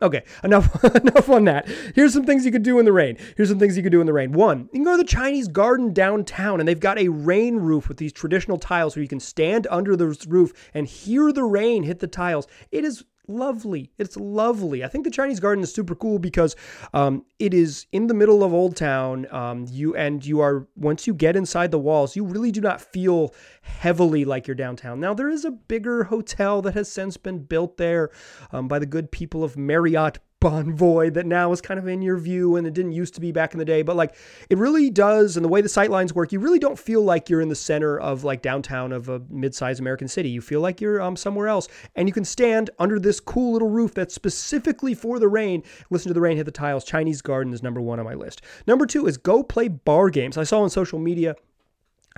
Okay, 0.03 0.25
enough 0.45 0.85
enough 0.85 1.29
on 1.31 1.45
that. 1.45 1.67
Here's 1.95 2.13
some 2.13 2.25
things 2.27 2.45
you 2.45 2.53
could 2.53 2.63
do 2.63 2.79
in 2.79 2.85
the 2.85 2.93
rain. 2.93 3.17
Here's 3.37 3.49
some 3.49 3.59
things 3.59 3.77
you 3.77 3.83
could 3.83 3.93
do 3.93 4.01
in 4.01 4.07
the 4.07 4.13
rain. 4.13 4.33
One, 4.33 4.69
you 4.73 4.79
can 4.79 4.85
go 4.85 4.93
to 4.93 4.99
the 4.99 5.05
Chinese 5.05 5.49
garden 5.49 5.93
downtown 5.93 6.61
and 6.61 6.69
they've 6.69 6.79
got 6.79 6.99
a 6.99 7.09
rain 7.09 7.57
roof 7.57 7.89
with 7.89 7.97
these 7.97 8.13
traditional 8.13 8.59
tiles 8.59 8.95
where 8.95 9.03
you 9.03 9.09
can 9.09 9.21
stand 9.21 9.67
under 9.71 9.97
the 9.97 10.09
roof 10.29 10.53
and 10.75 10.87
hear 10.87 11.33
the 11.33 11.45
rain 11.45 11.83
hit 11.83 12.01
the 12.01 12.07
tiles. 12.07 12.47
It 12.71 12.85
is 12.85 13.05
lovely. 13.29 13.91
It's 13.99 14.17
lovely. 14.17 14.85
I 14.85 14.89
think 14.89 15.05
the 15.05 15.11
Chinese 15.11 15.41
Garden 15.41 15.62
is 15.62 15.73
super 15.73 15.95
cool 15.95 16.19
because 16.19 16.57
um, 16.93 17.25
it 17.39 17.55
is 17.55 17.87
in 17.93 18.07
the 18.07 18.15
middle 18.15 18.43
of 18.43 18.53
Old 18.53 18.77
Town. 18.77 19.27
Um, 19.31 19.67
you 19.71 19.95
and 19.97 20.25
you 20.25 20.41
are 20.41 20.67
once 20.77 21.07
you 21.07 21.15
get 21.15 21.37
inside 21.37 21.71
the 21.71 21.79
walls, 21.79 22.17
you 22.17 22.25
really 22.25 22.51
do 22.51 22.61
not 22.61 22.81
feel 22.81 23.35
heavily 23.62 24.25
like 24.25 24.47
you're 24.47 24.55
downtown. 24.55 25.01
Now 25.01 25.15
there 25.15 25.29
is 25.29 25.45
a 25.45 25.51
bigger 25.51 26.05
hotel 26.05 26.62
that 26.62 26.75
has 26.75 26.91
since 26.91 27.17
been 27.17 27.41
built 27.41 27.77
there 27.77 28.11
um, 28.53 28.69
by 28.69 28.79
the 28.79 28.87
good 28.87 29.11
people 29.11 29.45
of 29.45 29.57
Marriott 29.57 30.19
Bonvoy 30.38 31.14
that 31.14 31.25
now 31.25 31.51
is 31.51 31.62
kind 31.62 31.81
of 31.81 31.88
in 31.88 32.03
your 32.03 32.18
view 32.18 32.57
and 32.57 32.66
it 32.66 32.75
didn't 32.75 32.92
used 32.92 33.14
to 33.14 33.22
be 33.22 33.33
back 33.33 33.55
in 33.55 33.59
the 33.59 33.64
day. 33.64 33.81
But 33.81 33.96
like 33.96 34.14
it 34.51 34.59
really 34.59 34.90
does, 34.90 35.37
and 35.37 35.44
the 35.44 35.49
way 35.49 35.62
the 35.62 35.68
sightlines 35.68 36.12
work, 36.12 36.31
you 36.31 36.40
really 36.40 36.59
don't 36.59 36.79
feel 36.79 37.03
like 37.03 37.31
you're 37.31 37.40
in 37.40 37.49
the 37.49 37.55
center 37.55 37.99
of 37.99 38.22
like 38.22 38.42
downtown 38.42 38.92
of 38.92 39.09
a 39.09 39.22
mid-sized 39.31 39.81
American 39.81 40.09
city. 40.09 40.29
You 40.29 40.42
feel 40.42 40.61
like 40.61 40.81
you're 40.81 41.01
um, 41.01 41.16
somewhere 41.16 41.49
else, 41.49 41.68
and 41.94 42.07
you 42.07 42.12
can 42.12 42.25
stand 42.25 42.68
under 42.79 42.99
this 42.99 43.18
cool 43.18 43.55
little 43.55 43.70
roof 43.70 43.94
that's 43.94 44.14
specifically 44.14 44.94
for 44.94 45.18
the 45.18 45.29
rain. 45.29 45.62
Listen 45.88 46.09
to 46.11 46.14
the 46.14 46.20
rain 46.20 46.37
hit 46.37 46.44
the 46.44 46.53
tiles. 46.53 46.85
Chinese 46.85 47.22
Garden 47.22 47.55
is 47.55 47.62
number 47.62 47.81
one 47.81 47.99
on 47.99 48.05
my 48.05 48.14
list. 48.14 48.42
Number 48.66 48.85
two 48.85 49.07
is 49.07 49.16
go 49.16 49.42
play 49.42 49.68
bar 49.68 50.11
games. 50.11 50.37
I 50.37 50.44
saw 50.44 50.61
on 50.61 50.68
social 50.68 50.99
media. 50.99 51.35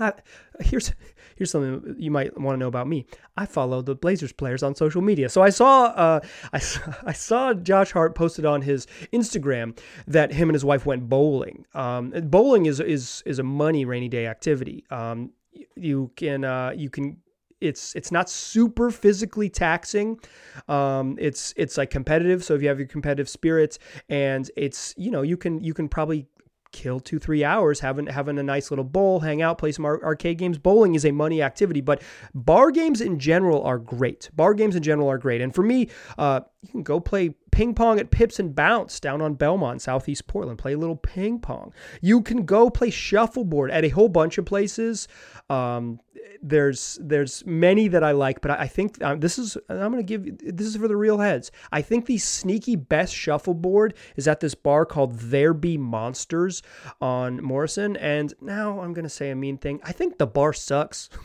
Uh, 0.00 0.12
here's 0.60 0.92
here's 1.38 1.50
something 1.50 1.94
you 1.98 2.10
might 2.10 2.38
want 2.38 2.54
to 2.54 2.58
know 2.58 2.66
about 2.66 2.88
me. 2.88 3.06
I 3.36 3.46
follow 3.46 3.80
the 3.80 3.94
Blazers 3.94 4.32
players 4.32 4.62
on 4.62 4.74
social 4.74 5.00
media. 5.00 5.28
So 5.28 5.40
I 5.40 5.50
saw 5.50 5.84
uh, 5.84 6.20
I, 6.52 6.60
I 7.06 7.12
saw 7.12 7.54
Josh 7.54 7.92
Hart 7.92 8.14
posted 8.14 8.44
on 8.44 8.62
his 8.62 8.86
Instagram 9.12 9.78
that 10.06 10.32
him 10.32 10.48
and 10.48 10.54
his 10.54 10.64
wife 10.64 10.84
went 10.84 11.08
bowling. 11.08 11.64
Um, 11.74 12.10
bowling 12.24 12.66
is 12.66 12.80
is 12.80 13.22
is 13.24 13.38
a 13.38 13.44
money 13.44 13.84
rainy 13.84 14.08
day 14.08 14.26
activity. 14.26 14.84
Um, 14.90 15.30
you 15.76 16.10
can 16.16 16.44
uh, 16.44 16.72
you 16.76 16.90
can 16.90 17.18
it's 17.60 17.94
it's 17.94 18.12
not 18.12 18.30
super 18.30 18.90
physically 18.90 19.48
taxing. 19.48 20.20
Um, 20.68 21.16
it's 21.20 21.54
it's 21.56 21.76
like 21.76 21.90
competitive. 21.90 22.44
So 22.44 22.54
if 22.54 22.62
you 22.62 22.68
have 22.68 22.78
your 22.78 22.88
competitive 22.88 23.28
spirits, 23.28 23.78
and 24.08 24.50
it's 24.56 24.94
you 24.96 25.10
know 25.10 25.22
you 25.22 25.36
can 25.36 25.62
you 25.62 25.74
can 25.74 25.88
probably 25.88 26.26
kill 26.70 27.00
two 27.00 27.18
three 27.18 27.42
hours 27.42 27.80
having 27.80 28.06
having 28.06 28.38
a 28.38 28.42
nice 28.42 28.70
little 28.70 28.84
bowl 28.84 29.20
hang 29.20 29.40
out 29.40 29.56
play 29.56 29.72
some 29.72 29.86
arcade 29.86 30.36
games 30.36 30.58
bowling 30.58 30.94
is 30.94 31.04
a 31.04 31.10
money 31.10 31.40
activity 31.42 31.80
but 31.80 32.02
bar 32.34 32.70
games 32.70 33.00
in 33.00 33.18
general 33.18 33.62
are 33.62 33.78
great 33.78 34.28
bar 34.34 34.52
games 34.52 34.76
in 34.76 34.82
general 34.82 35.08
are 35.08 35.18
great 35.18 35.40
and 35.40 35.54
for 35.54 35.62
me 35.62 35.88
uh, 36.18 36.40
you 36.62 36.68
can 36.68 36.82
go 36.82 37.00
play 37.00 37.34
ping 37.58 37.74
pong 37.74 37.98
at 37.98 38.10
Pips 38.10 38.38
and 38.38 38.54
Bounce 38.54 39.00
down 39.00 39.20
on 39.20 39.34
Belmont, 39.34 39.82
Southeast 39.82 40.26
Portland. 40.26 40.58
Play 40.58 40.74
a 40.74 40.78
little 40.78 40.96
ping 40.96 41.40
pong. 41.40 41.72
You 42.00 42.22
can 42.22 42.44
go 42.44 42.70
play 42.70 42.90
shuffleboard 42.90 43.70
at 43.70 43.84
a 43.84 43.88
whole 43.88 44.08
bunch 44.08 44.38
of 44.38 44.44
places. 44.44 45.08
Um, 45.50 46.00
there's 46.42 46.98
there's 47.00 47.44
many 47.46 47.88
that 47.88 48.04
I 48.04 48.12
like, 48.12 48.40
but 48.40 48.50
I, 48.50 48.66
think 48.66 49.02
um, 49.02 49.20
this 49.20 49.38
is 49.38 49.56
I'm 49.68 49.92
to 49.96 50.02
give 50.02 50.38
this 50.38 50.66
is 50.66 50.76
for 50.76 50.88
the 50.88 50.96
real 50.96 51.18
heads. 51.18 51.50
I 51.72 51.82
think 51.82 52.06
the 52.06 52.18
sneaky 52.18 52.76
best 52.76 53.14
shuffleboard 53.14 53.94
is 54.16 54.28
at 54.28 54.40
this 54.40 54.54
bar 54.54 54.84
called 54.84 55.18
There 55.18 55.54
Be 55.54 55.76
Monsters 55.76 56.62
on 57.00 57.42
Morrison. 57.42 57.96
And 57.96 58.34
now 58.40 58.80
I'm 58.80 58.92
to 59.04 59.10
say 59.10 59.30
a 59.30 59.36
mean 59.36 59.58
thing. 59.58 59.80
I 59.82 59.92
think 59.92 60.18
the 60.18 60.26
bar 60.26 60.52
sucks. 60.52 61.08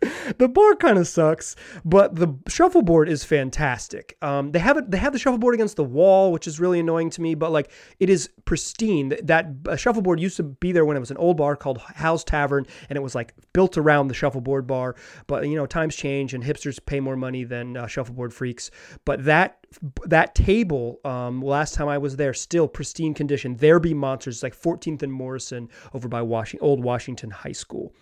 the 0.38 0.48
bar 0.48 0.74
kind 0.76 0.98
of 0.98 1.06
sucks, 1.06 1.56
but 1.84 2.14
the 2.14 2.34
shuffleboard 2.48 3.08
is 3.08 3.24
fantastic. 3.24 4.16
Um, 4.22 4.52
they 4.52 4.58
have 4.58 4.76
it. 4.76 4.90
They 4.90 4.98
have 4.98 5.12
the 5.12 5.18
shuffleboard 5.18 5.54
against 5.54 5.76
the 5.76 5.84
wall, 5.84 6.32
which 6.32 6.46
is 6.46 6.60
really 6.60 6.80
annoying 6.80 7.10
to 7.10 7.20
me. 7.20 7.34
But 7.34 7.52
like, 7.52 7.70
it 7.98 8.10
is 8.10 8.30
pristine. 8.44 9.12
That 9.22 9.46
uh, 9.68 9.76
shuffleboard 9.76 10.20
used 10.20 10.36
to 10.36 10.42
be 10.42 10.72
there 10.72 10.84
when 10.84 10.96
it 10.96 11.00
was 11.00 11.10
an 11.10 11.16
old 11.16 11.36
bar 11.36 11.56
called 11.56 11.78
Hal's 11.94 12.24
Tavern, 12.24 12.66
and 12.88 12.96
it 12.96 13.02
was 13.02 13.14
like 13.14 13.34
built 13.52 13.76
around 13.76 14.08
the 14.08 14.14
shuffleboard 14.14 14.66
bar. 14.66 14.94
But 15.26 15.48
you 15.48 15.56
know, 15.56 15.66
times 15.66 15.96
change, 15.96 16.34
and 16.34 16.44
hipsters 16.44 16.84
pay 16.84 17.00
more 17.00 17.16
money 17.16 17.44
than 17.44 17.76
uh, 17.76 17.86
shuffleboard 17.86 18.32
freaks. 18.32 18.70
But 19.04 19.24
that 19.24 19.58
that 20.06 20.34
table, 20.34 21.00
um, 21.04 21.42
last 21.42 21.74
time 21.74 21.88
I 21.88 21.98
was 21.98 22.16
there, 22.16 22.34
still 22.34 22.68
pristine 22.68 23.14
condition. 23.14 23.56
There 23.56 23.80
be 23.80 23.94
monsters, 23.94 24.42
like 24.42 24.58
14th 24.58 25.02
and 25.02 25.12
Morrison 25.12 25.68
over 25.92 26.08
by 26.08 26.22
Washington, 26.22 26.66
Old 26.66 26.82
Washington 26.82 27.30
High 27.30 27.52
School. 27.52 27.92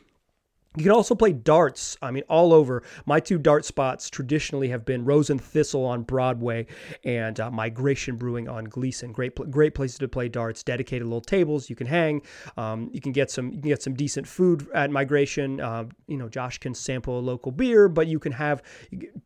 You 0.76 0.82
can 0.82 0.92
also 0.92 1.14
play 1.14 1.32
darts. 1.32 1.96
I 2.02 2.10
mean, 2.10 2.22
all 2.28 2.52
over. 2.52 2.82
My 3.06 3.18
two 3.18 3.38
dart 3.38 3.64
spots 3.64 4.10
traditionally 4.10 4.68
have 4.68 4.84
been 4.84 5.04
Rose 5.04 5.30
and 5.30 5.40
Thistle 5.40 5.86
on 5.86 6.02
Broadway 6.02 6.66
and 7.02 7.40
uh, 7.40 7.50
Migration 7.50 8.16
Brewing 8.16 8.46
on 8.48 8.64
Gleason. 8.64 9.10
Great, 9.10 9.34
great 9.50 9.74
places 9.74 9.98
to 9.98 10.08
play 10.08 10.28
darts. 10.28 10.62
Dedicated 10.62 11.06
little 11.06 11.22
tables 11.22 11.70
you 11.70 11.76
can 11.76 11.86
hang. 11.86 12.20
Um, 12.58 12.90
you 12.92 13.00
can 13.00 13.12
get 13.12 13.30
some, 13.30 13.46
you 13.52 13.60
can 13.60 13.70
get 13.70 13.82
some 13.82 13.94
decent 13.94 14.28
food 14.28 14.68
at 14.74 14.90
Migration. 14.90 15.60
Uh, 15.60 15.84
you 16.08 16.18
know, 16.18 16.28
Josh 16.28 16.58
can 16.58 16.74
sample 16.74 17.18
a 17.18 17.20
local 17.20 17.52
beer, 17.52 17.88
but 17.88 18.06
you 18.06 18.18
can 18.18 18.32
have 18.32 18.62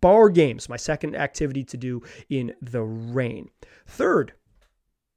bar 0.01 0.29
games. 0.29 0.69
My 0.69 0.77
second 0.77 1.17
activity 1.17 1.65
to 1.65 1.77
do 1.77 2.03
in 2.29 2.55
the 2.63 2.83
rain. 2.83 3.51
Third, 3.87 4.35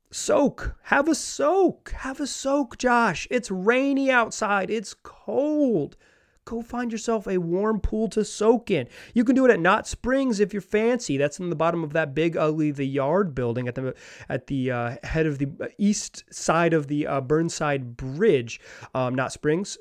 soak. 0.09 0.75
Have 0.83 1.07
a 1.07 1.15
soak. 1.15 1.91
Have 1.91 2.19
a 2.19 2.25
soak, 2.25 2.79
Josh. 2.79 3.27
It's 3.29 3.51
rainy 3.51 4.09
outside. 4.09 4.71
It's 4.71 4.95
cold 4.95 5.95
go 6.45 6.61
find 6.61 6.91
yourself 6.91 7.27
a 7.27 7.37
warm 7.37 7.79
pool 7.79 8.07
to 8.09 8.25
soak 8.25 8.71
in. 8.71 8.87
You 9.13 9.23
can 9.23 9.35
do 9.35 9.45
it 9.45 9.51
at 9.51 9.59
Knot 9.59 9.87
Springs 9.87 10.39
if 10.39 10.53
you're 10.53 10.61
fancy. 10.61 11.17
That's 11.17 11.39
in 11.39 11.49
the 11.49 11.55
bottom 11.55 11.83
of 11.83 11.93
that 11.93 12.13
big 12.13 12.37
ugly 12.37 12.71
the 12.71 12.85
yard 12.85 13.33
building 13.35 13.67
at 13.67 13.75
the 13.75 13.95
at 14.29 14.47
the 14.47 14.71
uh, 14.71 14.95
head 15.03 15.25
of 15.25 15.39
the 15.39 15.49
east 15.77 16.23
side 16.33 16.73
of 16.73 16.87
the 16.87 17.07
uh, 17.07 17.21
Burnside 17.21 17.95
Bridge. 17.97 18.59
Um, 18.93 19.15
Knott 19.15 19.31
Springs 19.31 19.77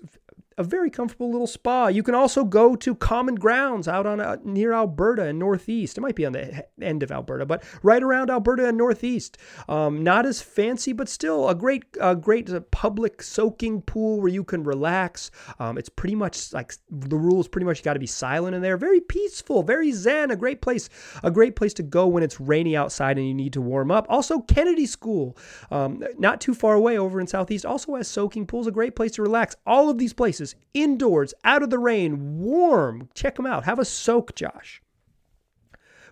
a 0.58 0.64
very 0.64 0.90
comfortable 0.90 1.30
little 1.30 1.46
spa. 1.46 1.88
You 1.88 2.02
can 2.02 2.14
also 2.14 2.44
go 2.44 2.76
to 2.76 2.94
Common 2.94 3.34
Grounds 3.34 3.88
out 3.88 4.06
on 4.06 4.20
uh, 4.20 4.36
near 4.44 4.72
Alberta 4.72 5.24
and 5.24 5.38
Northeast. 5.38 5.98
It 5.98 6.00
might 6.00 6.16
be 6.16 6.26
on 6.26 6.32
the 6.32 6.66
end 6.80 7.02
of 7.02 7.10
Alberta, 7.10 7.46
but 7.46 7.62
right 7.82 8.02
around 8.02 8.30
Alberta 8.30 8.68
and 8.68 8.78
Northeast. 8.78 9.38
Um, 9.68 10.02
not 10.02 10.26
as 10.26 10.42
fancy, 10.42 10.92
but 10.92 11.08
still 11.08 11.48
a 11.48 11.54
great, 11.54 11.84
a 12.00 12.16
great 12.16 12.50
uh, 12.50 12.60
public 12.70 13.22
soaking 13.22 13.82
pool 13.82 14.20
where 14.20 14.28
you 14.28 14.44
can 14.44 14.64
relax. 14.64 15.30
Um, 15.58 15.78
it's 15.78 15.88
pretty 15.88 16.14
much 16.14 16.52
like 16.52 16.74
the 16.90 17.16
rules. 17.16 17.48
Pretty 17.48 17.64
much 17.64 17.78
you 17.78 17.84
got 17.84 17.94
to 17.94 18.00
be 18.00 18.06
silent 18.06 18.54
in 18.54 18.62
there. 18.62 18.76
Very 18.76 19.00
peaceful, 19.00 19.62
very 19.62 19.92
zen. 19.92 20.30
A 20.30 20.36
great 20.36 20.60
place, 20.60 20.88
a 21.22 21.30
great 21.30 21.56
place 21.56 21.74
to 21.74 21.82
go 21.82 22.06
when 22.06 22.22
it's 22.22 22.40
rainy 22.40 22.76
outside 22.76 23.18
and 23.18 23.26
you 23.26 23.34
need 23.34 23.52
to 23.52 23.60
warm 23.60 23.90
up. 23.90 24.06
Also, 24.08 24.40
Kennedy 24.40 24.86
School, 24.86 25.36
um, 25.70 26.02
not 26.18 26.40
too 26.40 26.54
far 26.54 26.74
away 26.74 26.98
over 26.98 27.20
in 27.20 27.26
Southeast, 27.26 27.64
also 27.64 27.96
has 27.96 28.08
soaking 28.08 28.46
pools. 28.46 28.66
A 28.66 28.70
great 28.70 28.96
place 28.96 29.12
to 29.12 29.22
relax. 29.22 29.56
All 29.66 29.88
of 29.88 29.98
these 29.98 30.12
places 30.12 30.41
indoors, 30.74 31.34
out 31.44 31.62
of 31.62 31.70
the 31.70 31.78
rain, 31.78 32.38
warm. 32.40 33.08
Check 33.14 33.36
them 33.36 33.46
out. 33.46 33.64
Have 33.64 33.78
a 33.78 33.84
soak, 33.84 34.34
Josh. 34.34 34.82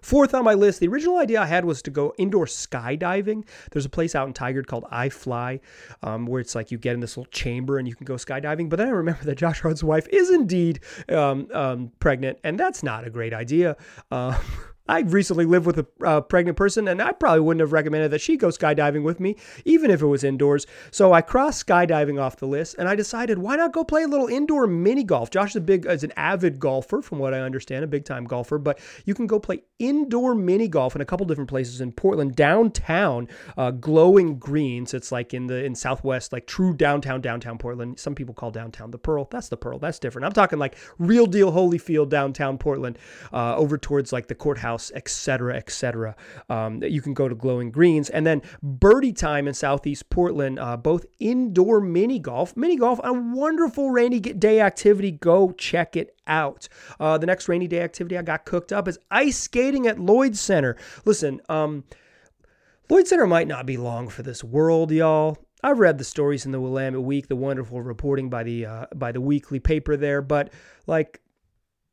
Fourth 0.03 0.33
on 0.35 0.45
my 0.45 0.55
list, 0.55 0.81
the 0.81 0.89
original 0.89 1.19
idea 1.19 1.41
I 1.43 1.47
had 1.47 1.65
was 1.65 1.83
to 1.83 1.91
go 1.91 2.15
indoor 2.17 2.47
skydiving. 2.47 3.47
There's 3.71 3.85
a 3.85 3.91
place 3.91 4.15
out 4.15 4.27
in 4.27 4.33
Tigard 4.33 4.67
called 4.67 4.85
iFly, 4.85 5.61
um, 6.03 6.27
where 6.27 6.41
it's 6.41 6.55
like 6.55 6.71
you 6.71 6.79
get 6.79 6.95
in 6.95 7.01
this 7.01 7.17
little 7.17 7.31
chamber 7.31 7.79
and 7.79 7.87
you 7.87 7.95
can 7.95 8.07
go 8.07 8.15
skydiving. 8.15 8.69
But 8.69 8.79
then 8.79 8.89
I 8.89 8.93
remember 8.93 9.25
that 9.25 9.37
Josh 9.37 9.61
Hart's 9.61 9.85
wife 9.85 10.09
is 10.09 10.31
indeed 10.31 10.81
um, 11.11 11.49
um, 11.53 11.93
pregnant, 12.01 12.39
and 12.45 12.59
that's 12.59 12.83
not 12.83 13.07
a 13.07 13.11
great 13.11 13.35
idea. 13.35 13.77
Uh, 14.11 14.39
I 14.91 15.01
recently 15.03 15.45
lived 15.45 15.67
with 15.67 15.79
a 15.79 15.87
uh, 16.05 16.21
pregnant 16.21 16.57
person, 16.57 16.89
and 16.89 17.01
I 17.01 17.13
probably 17.13 17.39
wouldn't 17.41 17.61
have 17.61 17.73
recommended 17.73 18.11
that 18.11 18.21
she 18.21 18.37
go 18.37 18.49
skydiving 18.49 19.05
with 19.05 19.21
me, 19.21 19.37
even 19.65 19.89
if 19.89 20.03
it 20.03 20.07
was 20.07 20.25
indoors. 20.25 20.67
So 20.91 21.13
I 21.13 21.21
crossed 21.23 21.65
skydiving 21.65 22.21
off 22.21 22.39
the 22.39 22.49
list, 22.49 22.75
and 22.77 22.89
I 22.89 22.97
decided 22.97 23.39
why 23.39 23.55
not 23.55 23.73
go 23.73 23.85
play 23.85 24.03
a 24.03 24.09
little 24.09 24.27
indoor 24.27 24.67
mini 24.67 25.05
golf. 25.05 25.31
Josh 25.31 25.51
is 25.51 25.57
a 25.57 25.61
big, 25.61 25.87
is 25.87 26.03
an 26.03 26.13
avid 26.17 26.59
golfer, 26.59 27.03
from 27.03 27.21
what 27.21 27.33
I 27.33 27.39
understand, 27.39 27.85
a 27.85 27.87
big 27.87 28.05
time 28.05 28.25
golfer. 28.25 28.59
But 28.59 28.81
you 29.05 29.15
can 29.15 29.29
go 29.29 29.39
play 29.39 29.63
indoor 29.79 30.35
mini 30.35 30.67
golf 30.67 30.97
in 30.97 31.01
a 31.01 31.05
couple 31.05 31.25
different 31.25 31.51
places 31.51 31.81
in 31.81 31.93
Portland, 31.93 32.35
downtown, 32.35 33.29
uh, 33.57 33.71
glowing 33.71 34.41
greens. 34.41 34.93
It's 34.93 35.13
like 35.13 35.33
in 35.33 35.47
the 35.47 35.65
in 35.65 35.77
Southwest, 35.77 36.33
like 36.33 36.49
true 36.49 36.75
downtown, 36.75 37.21
downtown 37.21 37.59
Portland. 37.59 38.01
Some 38.01 38.17
people 38.17 38.35
call 38.35 38.51
downtown 38.51 38.91
the 38.91 38.99
Pearl. 38.99 39.29
That's 39.31 39.51
the 39.51 39.57
Pearl. 39.57 39.79
That's 39.79 40.01
different. 40.01 40.27
I'm 40.27 40.33
talking 40.33 40.59
like 40.59 40.77
real 40.99 41.27
deal 41.27 41.53
Holyfield 41.53 42.09
downtown 42.09 42.59
Portland, 42.59 42.99
uh, 43.33 43.55
over 43.55 43.79
towards 43.79 44.13
like 44.13 44.27
the 44.27 44.35
courthouse 44.35 44.80
house, 44.81 44.93
etc., 44.95 45.57
etc. 45.57 46.17
Um, 46.49 46.83
you 46.83 47.03
can 47.03 47.15
go 47.15 47.29
to 47.29 47.35
Glowing 47.35 47.71
Greens, 47.71 48.11
and 48.11 48.27
then 48.27 48.43
Birdie 48.63 49.13
Time 49.13 49.47
in 49.47 49.55
Southeast 49.55 50.09
Portland, 50.11 50.59
uh, 50.59 50.77
both 50.77 51.07
indoor 51.19 51.81
mini 51.81 52.19
golf, 52.19 52.57
mini 52.57 52.77
golf, 52.77 53.01
a 53.05 53.13
wonderful 53.13 53.91
rainy 53.91 54.21
day 54.21 54.61
activity. 54.61 55.11
Go 55.11 55.53
check 55.53 55.97
it 55.97 56.17
out. 56.27 56.69
Uh, 56.99 57.19
the 57.19 57.27
next 57.27 57.49
rainy 57.49 57.69
day 57.69 57.81
activity 57.81 58.17
I 58.17 58.23
got 58.23 58.45
cooked 58.45 58.73
up 58.73 58.89
is 58.89 58.99
ice 59.11 59.39
skating 59.39 59.87
at 59.87 59.99
Lloyd 59.99 60.37
Center. 60.37 60.77
Listen, 61.05 61.41
um, 61.49 61.85
Lloyd 62.89 63.07
Center 63.07 63.27
might 63.27 63.49
not 63.49 63.67
be 63.67 63.77
long 63.77 64.09
for 64.09 64.23
this 64.23 64.43
world, 64.43 64.91
y'all. 64.91 65.39
I've 65.63 65.79
read 65.79 65.99
the 65.99 66.05
stories 66.05 66.47
in 66.47 66.53
the 66.53 66.61
Willamette 66.61 67.03
Week, 67.03 67.29
the 67.29 67.37
wonderful 67.37 67.83
reporting 67.83 68.31
by 68.31 68.45
the 68.45 68.65
uh, 68.65 68.87
by 68.95 69.13
the 69.13 69.21
weekly 69.21 69.61
paper 69.61 69.95
there, 69.95 70.23
but 70.23 70.51
like 70.87 71.21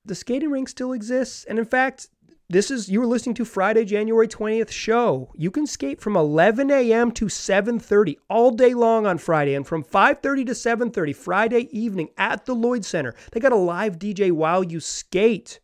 the 0.07 0.15
skating 0.15 0.49
rink 0.49 0.69
still 0.69 0.93
exists, 0.93 1.43
and 1.43 1.59
in 1.59 1.65
fact, 1.65 2.07
this 2.49 2.71
is 2.71 2.87
you 2.87 3.01
were 3.01 3.07
listening 3.07 3.35
to 3.35 3.45
Friday, 3.45 3.83
January 3.83 4.27
20th 4.27 4.71
show. 4.71 5.31
You 5.35 5.51
can 5.51 5.67
skate 5.67 5.99
from 5.99 6.15
11 6.15 6.71
a.m. 6.71 7.11
to 7.11 7.25
7:30 7.25 8.15
all 8.29 8.51
day 8.51 8.73
long 8.73 9.05
on 9.05 9.17
Friday 9.17 9.53
and 9.53 9.67
from 9.67 9.83
5:30 9.83 10.45
to 10.45 10.53
7:30 10.53 11.13
Friday 11.13 11.67
evening 11.77 12.09
at 12.17 12.45
the 12.45 12.55
Lloyd 12.55 12.85
Center. 12.85 13.13
They 13.31 13.41
got 13.41 13.51
a 13.51 13.57
live 13.57 13.99
DJ 13.99 14.31
while 14.31 14.63
you 14.63 14.79
skate. 14.79 15.59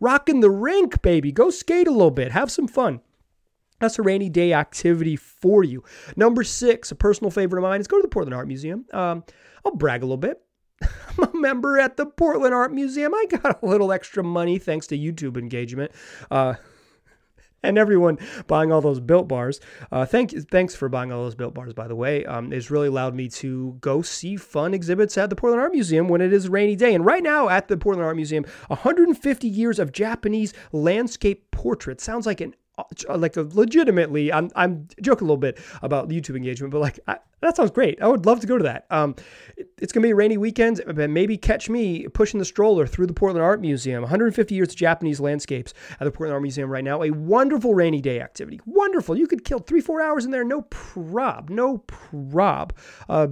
Rocking 0.00 0.40
the 0.40 0.50
rink, 0.50 1.02
baby. 1.02 1.32
Go 1.32 1.50
skate 1.50 1.88
a 1.88 1.92
little 1.92 2.10
bit. 2.10 2.32
Have 2.32 2.50
some 2.50 2.68
fun. 2.68 3.00
That's 3.78 3.98
a 3.98 4.02
rainy 4.02 4.28
day 4.28 4.52
activity 4.52 5.16
for 5.16 5.62
you. 5.62 5.84
Number 6.16 6.44
six, 6.44 6.90
a 6.90 6.94
personal 6.94 7.30
favorite 7.30 7.60
of 7.60 7.64
mine, 7.64 7.80
is 7.80 7.86
go 7.86 7.98
to 7.98 8.02
the 8.02 8.08
Portland 8.08 8.34
Art 8.34 8.48
Museum. 8.48 8.86
Um, 8.92 9.24
I'll 9.64 9.76
brag 9.76 10.02
a 10.02 10.06
little 10.06 10.16
bit. 10.16 10.40
I'm 10.82 11.34
a 11.34 11.38
member 11.38 11.78
at 11.78 11.96
the 11.96 12.06
Portland 12.06 12.54
Art 12.54 12.72
Museum. 12.72 13.14
I 13.14 13.26
got 13.30 13.62
a 13.62 13.66
little 13.66 13.92
extra 13.92 14.22
money 14.22 14.58
thanks 14.58 14.86
to 14.88 14.98
YouTube 14.98 15.36
engagement. 15.36 15.92
Uh, 16.30 16.54
and 17.62 17.76
everyone 17.76 18.18
buying 18.46 18.70
all 18.70 18.80
those 18.80 19.00
built 19.00 19.26
bars. 19.28 19.60
Uh, 19.90 20.06
thank 20.06 20.30
thanks 20.50 20.74
for 20.74 20.88
buying 20.88 21.12
all 21.12 21.24
those 21.24 21.34
built 21.34 21.54
bars, 21.54 21.72
by 21.72 21.88
the 21.88 21.96
way. 21.96 22.24
Um, 22.24 22.52
it's 22.52 22.70
really 22.70 22.88
allowed 22.88 23.14
me 23.14 23.28
to 23.30 23.76
go 23.80 24.02
see 24.02 24.36
fun 24.36 24.74
exhibits 24.74 25.18
at 25.18 25.30
the 25.30 25.36
Portland 25.36 25.60
Art 25.60 25.72
Museum 25.72 26.08
when 26.08 26.20
it 26.20 26.32
is 26.32 26.46
a 26.46 26.50
rainy 26.50 26.76
day. 26.76 26.94
And 26.94 27.04
right 27.04 27.22
now 27.22 27.48
at 27.48 27.68
the 27.68 27.76
Portland 27.76 28.06
Art 28.06 28.16
Museum, 28.16 28.44
150 28.68 29.48
years 29.48 29.78
of 29.78 29.92
Japanese 29.92 30.52
landscape 30.72 31.50
portraits. 31.50 32.04
Sounds 32.04 32.26
like 32.26 32.40
an 32.40 32.54
like 33.08 33.36
a 33.36 33.42
legitimately 33.42 34.32
I'm 34.32 34.50
I'm 34.54 34.88
joking 35.00 35.26
a 35.26 35.26
little 35.26 35.36
bit 35.36 35.58
about 35.82 36.08
YouTube 36.08 36.36
engagement, 36.36 36.72
but 36.72 36.80
like 36.80 37.00
I, 37.06 37.18
that 37.40 37.56
sounds 37.56 37.70
great. 37.70 38.00
I 38.02 38.08
would 38.08 38.26
love 38.26 38.40
to 38.40 38.46
go 38.46 38.58
to 38.58 38.64
that. 38.64 38.86
Um, 38.90 39.14
it, 39.56 39.68
it's 39.78 39.92
gonna 39.92 40.04
be 40.04 40.10
a 40.10 40.14
rainy 40.14 40.36
weekend, 40.36 40.80
but 40.86 41.10
maybe 41.10 41.36
catch 41.36 41.68
me 41.68 42.06
pushing 42.08 42.38
the 42.38 42.44
stroller 42.44 42.86
through 42.86 43.06
the 43.06 43.14
Portland 43.14 43.44
Art 43.44 43.60
Museum. 43.60 44.02
150 44.02 44.54
years 44.54 44.68
of 44.68 44.76
Japanese 44.76 45.20
landscapes 45.20 45.74
at 45.92 46.04
the 46.04 46.10
Portland 46.10 46.32
Art 46.34 46.42
Museum 46.42 46.70
right 46.70 46.84
now. 46.84 47.02
A 47.02 47.10
wonderful 47.10 47.74
rainy 47.74 48.00
day 48.00 48.20
activity. 48.20 48.60
Wonderful. 48.66 49.16
You 49.16 49.26
could 49.26 49.44
kill 49.44 49.60
three 49.60 49.80
four 49.80 50.00
hours 50.00 50.24
in 50.24 50.30
there, 50.30 50.44
no 50.44 50.62
prob, 50.62 51.50
no 51.50 51.78
prob. 51.78 52.74
Uh, 53.08 53.28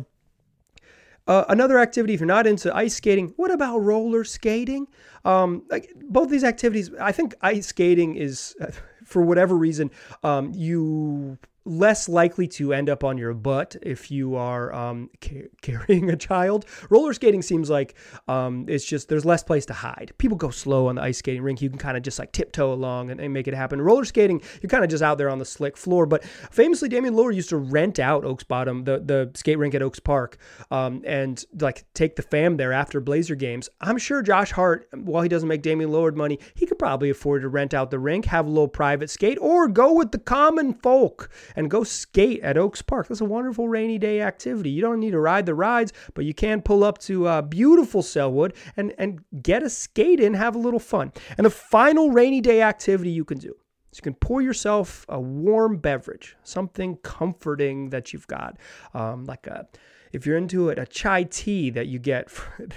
uh, 1.27 1.45
another 1.49 1.79
activity, 1.79 2.15
if 2.15 2.21
you're 2.21 2.27
not 2.27 2.47
into 2.47 2.75
ice 2.75 2.95
skating, 2.95 3.33
what 3.37 3.51
about 3.51 3.79
roller 3.79 4.23
skating? 4.23 4.87
Um, 5.25 5.65
like 5.69 5.93
both 6.05 6.31
these 6.31 6.45
activities, 6.45 6.91
I 7.01 7.11
think 7.11 7.35
ice 7.41 7.67
skating 7.67 8.15
is, 8.15 8.55
for 9.07 9.23
whatever 9.23 9.57
reason, 9.57 9.91
um, 10.23 10.53
you 10.55 11.39
less 11.67 12.09
likely 12.09 12.47
to 12.47 12.73
end 12.73 12.89
up 12.89 13.05
on 13.05 13.19
your 13.19 13.35
butt 13.35 13.77
if 13.83 14.11
you 14.11 14.37
are 14.37 14.73
um, 14.73 15.11
ca- 15.21 15.49
carrying 15.63 16.11
a 16.11 16.17
child. 16.17 16.65
Roller 16.89 17.13
skating 17.13 17.43
seems 17.43 17.69
like 17.69 17.95
um, 18.29 18.65
it's 18.69 18.85
just 18.85 19.09
there's 19.09 19.25
less 19.25 19.43
place 19.43 19.67
to 19.67 19.73
hide. 19.73 20.13
People 20.19 20.37
go 20.37 20.51
slow 20.51 20.87
on 20.87 20.95
the 20.95 21.03
ice 21.03 21.19
skating 21.19 21.43
rink. 21.43 21.61
You 21.61 21.69
can 21.69 21.79
kind 21.79 21.97
of 21.97 22.03
just 22.03 22.19
like 22.19 22.33
tiptoe 22.33 22.73
along 22.73 23.11
and, 23.11 23.21
and, 23.21 23.37
make 23.37 23.49
it 23.49 23.55
happen. 23.55 23.83
Roller 23.83 24.05
skating, 24.05 24.41
you're 24.63 24.71
kind 24.71 24.85
of 24.85 24.89
just 24.89 25.03
out 25.03 25.19
there 25.19 25.29
on 25.29 25.39
the 25.39 25.45
slick 25.45 25.77
floor. 25.77 26.07
But 26.07 26.25
famously, 26.25 26.89
Damian 26.89 27.15
Lillard 27.15 27.35
used 27.35 27.51
to 27.51 27.57
rent 27.57 27.99
out 27.99 28.25
Oaks 28.25 28.45
Bottom, 28.45 28.85
the 28.85 29.01
the 29.01 29.31
skate 29.35 29.59
rink 29.59 29.75
at 29.75 29.83
Oaks 29.83 30.01
Park, 30.01 30.39
um, 30.71 31.03
and 31.05 31.45
like 31.61 31.85
take 31.93 32.17
the 32.17 32.23
fam 32.23 32.57
there 32.57 32.73
after 32.73 33.01
Blazer 33.01 33.35
games. 33.35 33.69
I'm 33.81 33.99
sure 33.99 34.23
Josh 34.23 34.53
Hart, 34.53 34.89
while 34.95 35.23
he 35.23 35.29
doesn't 35.29 35.49
make 35.49 35.63
Damian 35.63 35.91
Lillard 35.91 36.15
money, 36.15 36.39
he 36.55 36.65
could 36.67 36.79
probably 36.79 37.11
afford 37.11 37.43
to 37.43 37.49
rent 37.49 37.75
out 37.75 37.91
the 37.91 37.99
rink, 37.99 38.27
have 38.27 38.47
a 38.47 38.51
little 38.51 38.69
private 38.69 39.11
skate, 39.11 39.39
or 39.41 39.69
go 39.69 39.93
with 39.93 40.13
the 40.13 40.19
common 40.19 40.75
folk 40.75 41.31
and 41.57 41.71
go 41.71 41.83
skate 41.83 42.41
at 42.43 42.57
Oaks 42.57 42.83
Park. 42.83 43.09
That's 43.09 43.21
a 43.21 43.25
wonderful 43.25 43.69
rainy 43.69 43.99
day 43.99 44.21
activity. 44.21 44.71
You 44.71 44.83
don't 44.83 45.01
need 45.01 45.11
to 45.13 45.21
ride 45.21 45.47
the 45.47 45.55
rides, 45.55 45.93
but 46.15 46.25
you 46.25 46.35
can 46.35 46.63
pull 46.63 46.85
up 46.85 46.99
to 46.99 47.27
uh, 47.27 47.43
beautiful 47.43 48.03
Sellwood 48.03 48.55
and, 48.77 48.95
and 48.99 49.25
get 49.43 49.63
a 49.63 49.71
skate 49.71 50.21
in, 50.21 50.35
have 50.35 50.55
a 50.55 50.59
little 50.59 50.79
fun. 50.79 51.13
And 51.37 51.45
the 51.45 51.51
final 51.51 52.11
rainy 52.11 52.41
day 52.41 52.63
activity 52.63 53.11
you 53.11 53.25
can 53.25 53.39
do 53.39 53.57
is 53.91 53.99
you 53.99 54.03
can 54.03 54.15
pour 54.15 54.43
yourself 54.43 55.07
a 55.09 55.19
warm 55.19 55.79
beverage, 55.79 56.37
something 56.45 56.97
comforting 57.03 57.91
that 57.91 58.13
you've 58.13 58.27
got, 58.27 58.59
um, 58.95 59.25
like 59.25 59.47
a 59.47 59.67
if 60.13 60.25
you're 60.25 60.37
into 60.39 60.69
it, 60.71 60.79
a 60.79 60.87
chai 60.87 61.25
tea 61.25 61.71
that 61.71 61.89
you 61.89 61.99
get. 61.99 62.31
For, 62.37 62.69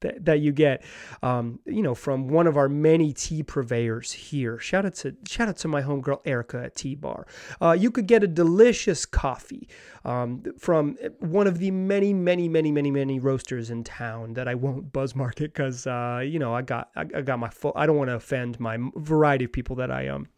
that, 0.00 0.24
that 0.24 0.40
you 0.40 0.52
get, 0.52 0.84
um, 1.22 1.60
you 1.66 1.82
know, 1.82 1.94
from 1.94 2.28
one 2.28 2.46
of 2.46 2.56
our 2.56 2.68
many 2.68 3.12
tea 3.12 3.42
purveyors 3.42 4.12
here. 4.12 4.58
Shout 4.58 4.84
out 4.86 4.94
to 4.96 5.16
shout 5.26 5.48
out 5.48 5.56
to 5.58 5.68
my 5.68 5.82
homegirl 5.82 6.20
Erica 6.24 6.62
at 6.64 6.74
Tea 6.74 6.94
Bar. 6.94 7.26
Uh, 7.60 7.72
you 7.72 7.90
could 7.90 8.06
get 8.06 8.22
a 8.22 8.26
delicious 8.26 9.04
coffee 9.06 9.68
um, 10.04 10.42
from 10.58 10.96
one 11.20 11.46
of 11.46 11.58
the 11.58 11.70
many, 11.70 12.12
many, 12.12 12.48
many, 12.48 12.70
many, 12.70 12.90
many 12.90 13.18
roasters 13.18 13.70
in 13.70 13.84
town 13.84 14.34
that 14.34 14.48
I 14.48 14.54
won't 14.54 14.92
buzz 14.92 15.14
market 15.14 15.52
because 15.52 15.86
uh, 15.86 16.22
you 16.24 16.38
know 16.38 16.54
I 16.54 16.62
got 16.62 16.90
I, 16.96 17.02
I 17.02 17.22
got 17.22 17.38
my 17.38 17.48
full. 17.50 17.72
I 17.74 17.86
don't 17.86 17.96
want 17.96 18.08
to 18.08 18.14
offend 18.14 18.60
my 18.60 18.78
variety 18.96 19.44
of 19.44 19.52
people 19.52 19.76
that 19.76 19.90
I 19.90 20.08
um 20.08 20.28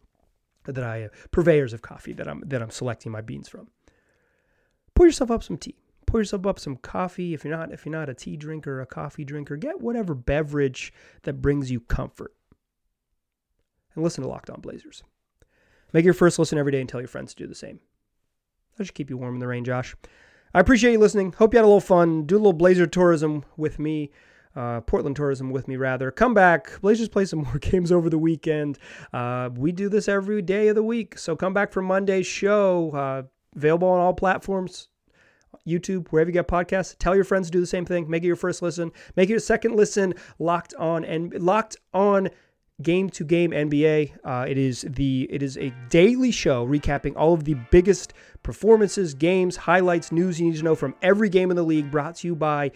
that 0.65 0.83
I 0.83 1.03
uh, 1.03 1.07
purveyors 1.31 1.73
of 1.73 1.81
coffee 1.81 2.13
that 2.13 2.27
I'm 2.27 2.43
that 2.47 2.61
I'm 2.61 2.71
selecting 2.71 3.11
my 3.11 3.21
beans 3.21 3.49
from. 3.49 3.67
Pour 4.93 5.05
yourself 5.05 5.31
up 5.31 5.43
some 5.43 5.57
tea 5.57 5.75
pour 6.11 6.19
yourself 6.19 6.45
up 6.45 6.59
some 6.59 6.75
coffee. 6.75 7.33
If 7.33 7.45
you're 7.45 7.57
not 7.57 7.71
if 7.71 7.85
you're 7.85 7.95
not 7.95 8.09
a 8.09 8.13
tea 8.13 8.35
drinker 8.35 8.81
a 8.81 8.85
coffee 8.85 9.23
drinker, 9.23 9.55
get 9.55 9.79
whatever 9.79 10.13
beverage 10.13 10.93
that 11.23 11.41
brings 11.41 11.71
you 11.71 11.79
comfort. 11.79 12.33
And 13.95 14.03
listen 14.03 14.21
to 14.23 14.29
Locked 14.29 14.49
On 14.49 14.59
Blazers. 14.59 15.03
Make 15.93 16.03
your 16.03 16.13
first 16.13 16.37
listen 16.37 16.57
every 16.57 16.73
day 16.73 16.81
and 16.81 16.89
tell 16.89 16.99
your 16.99 17.07
friends 17.07 17.33
to 17.33 17.43
do 17.43 17.47
the 17.47 17.55
same. 17.55 17.79
That 18.75 18.85
should 18.85 18.95
keep 18.95 19.09
you 19.09 19.17
warm 19.17 19.35
in 19.35 19.39
the 19.39 19.47
rain, 19.47 19.63
Josh. 19.63 19.95
I 20.53 20.59
appreciate 20.59 20.91
you 20.91 20.99
listening. 20.99 21.31
Hope 21.33 21.53
you 21.53 21.57
had 21.57 21.63
a 21.63 21.67
little 21.67 21.79
fun. 21.79 22.25
Do 22.25 22.35
a 22.35 22.39
little 22.39 22.53
Blazer 22.53 22.87
tourism 22.87 23.45
with 23.55 23.79
me. 23.79 24.11
Uh, 24.53 24.81
Portland 24.81 25.15
tourism 25.15 25.49
with 25.49 25.69
me, 25.69 25.77
rather. 25.77 26.11
Come 26.11 26.33
back. 26.33 26.79
Blazers 26.81 27.07
play 27.09 27.23
some 27.23 27.39
more 27.43 27.57
games 27.59 27.89
over 27.91 28.09
the 28.09 28.17
weekend. 28.17 28.79
Uh, 29.13 29.49
we 29.55 29.71
do 29.71 29.87
this 29.87 30.09
every 30.09 30.41
day 30.41 30.67
of 30.67 30.75
the 30.75 30.83
week. 30.83 31.17
So 31.17 31.37
come 31.37 31.53
back 31.53 31.71
for 31.71 31.81
Monday's 31.81 32.27
show. 32.27 32.91
Uh, 32.91 33.23
available 33.55 33.87
on 33.87 33.99
all 33.99 34.13
platforms. 34.13 34.89
YouTube, 35.67 36.07
wherever 36.09 36.29
you 36.29 36.33
get 36.33 36.47
podcasts. 36.47 36.95
Tell 36.97 37.15
your 37.15 37.23
friends 37.23 37.47
to 37.47 37.51
do 37.51 37.59
the 37.59 37.67
same 37.67 37.85
thing. 37.85 38.09
Make 38.09 38.23
it 38.23 38.27
your 38.27 38.35
first 38.35 38.61
listen. 38.61 38.91
Make 39.15 39.29
it 39.29 39.33
your 39.33 39.39
second 39.39 39.75
listen. 39.75 40.13
Locked 40.39 40.73
on 40.75 41.05
and 41.05 41.33
locked 41.33 41.77
on 41.93 42.29
game 42.81 43.09
to 43.11 43.23
game 43.23 43.51
NBA. 43.51 44.11
Uh, 44.23 44.45
it 44.47 44.57
is 44.57 44.85
the 44.87 45.27
it 45.29 45.43
is 45.43 45.57
a 45.57 45.73
daily 45.89 46.31
show 46.31 46.65
recapping 46.65 47.15
all 47.15 47.33
of 47.33 47.43
the 47.43 47.55
biggest 47.71 48.13
performances, 48.43 49.13
games, 49.13 49.55
highlights, 49.55 50.11
news 50.11 50.39
you 50.39 50.49
need 50.49 50.57
to 50.57 50.63
know 50.63 50.75
from 50.75 50.95
every 51.01 51.29
game 51.29 51.51
in 51.51 51.57
the 51.57 51.63
league. 51.63 51.91
Brought 51.91 52.15
to 52.17 52.27
you 52.27 52.35
by 52.35 52.71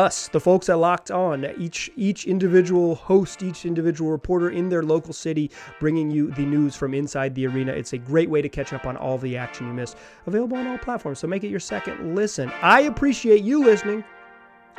us, 0.00 0.28
the 0.28 0.40
folks 0.40 0.66
that 0.66 0.76
locked 0.76 1.10
on, 1.10 1.44
each 1.58 1.90
each 1.96 2.26
individual 2.26 2.94
host, 2.94 3.42
each 3.42 3.64
individual 3.64 4.10
reporter 4.10 4.50
in 4.50 4.68
their 4.68 4.82
local 4.82 5.12
city, 5.12 5.50
bringing 5.78 6.10
you 6.10 6.30
the 6.32 6.46
news 6.46 6.74
from 6.74 6.94
inside 6.94 7.34
the 7.34 7.46
arena. 7.46 7.72
It's 7.72 7.92
a 7.92 7.98
great 7.98 8.30
way 8.30 8.42
to 8.42 8.48
catch 8.48 8.72
up 8.72 8.86
on 8.86 8.96
all 8.96 9.18
the 9.18 9.36
action 9.36 9.66
you 9.66 9.74
missed. 9.74 9.96
Available 10.26 10.56
on 10.56 10.66
all 10.66 10.78
platforms, 10.78 11.18
so 11.18 11.26
make 11.26 11.44
it 11.44 11.48
your 11.48 11.60
second 11.60 12.14
listen. 12.14 12.50
I 12.62 12.82
appreciate 12.82 13.42
you 13.42 13.64
listening. 13.64 14.02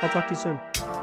I'll 0.00 0.10
talk 0.10 0.28
to 0.28 0.34
you 0.34 0.40
soon. 0.40 1.01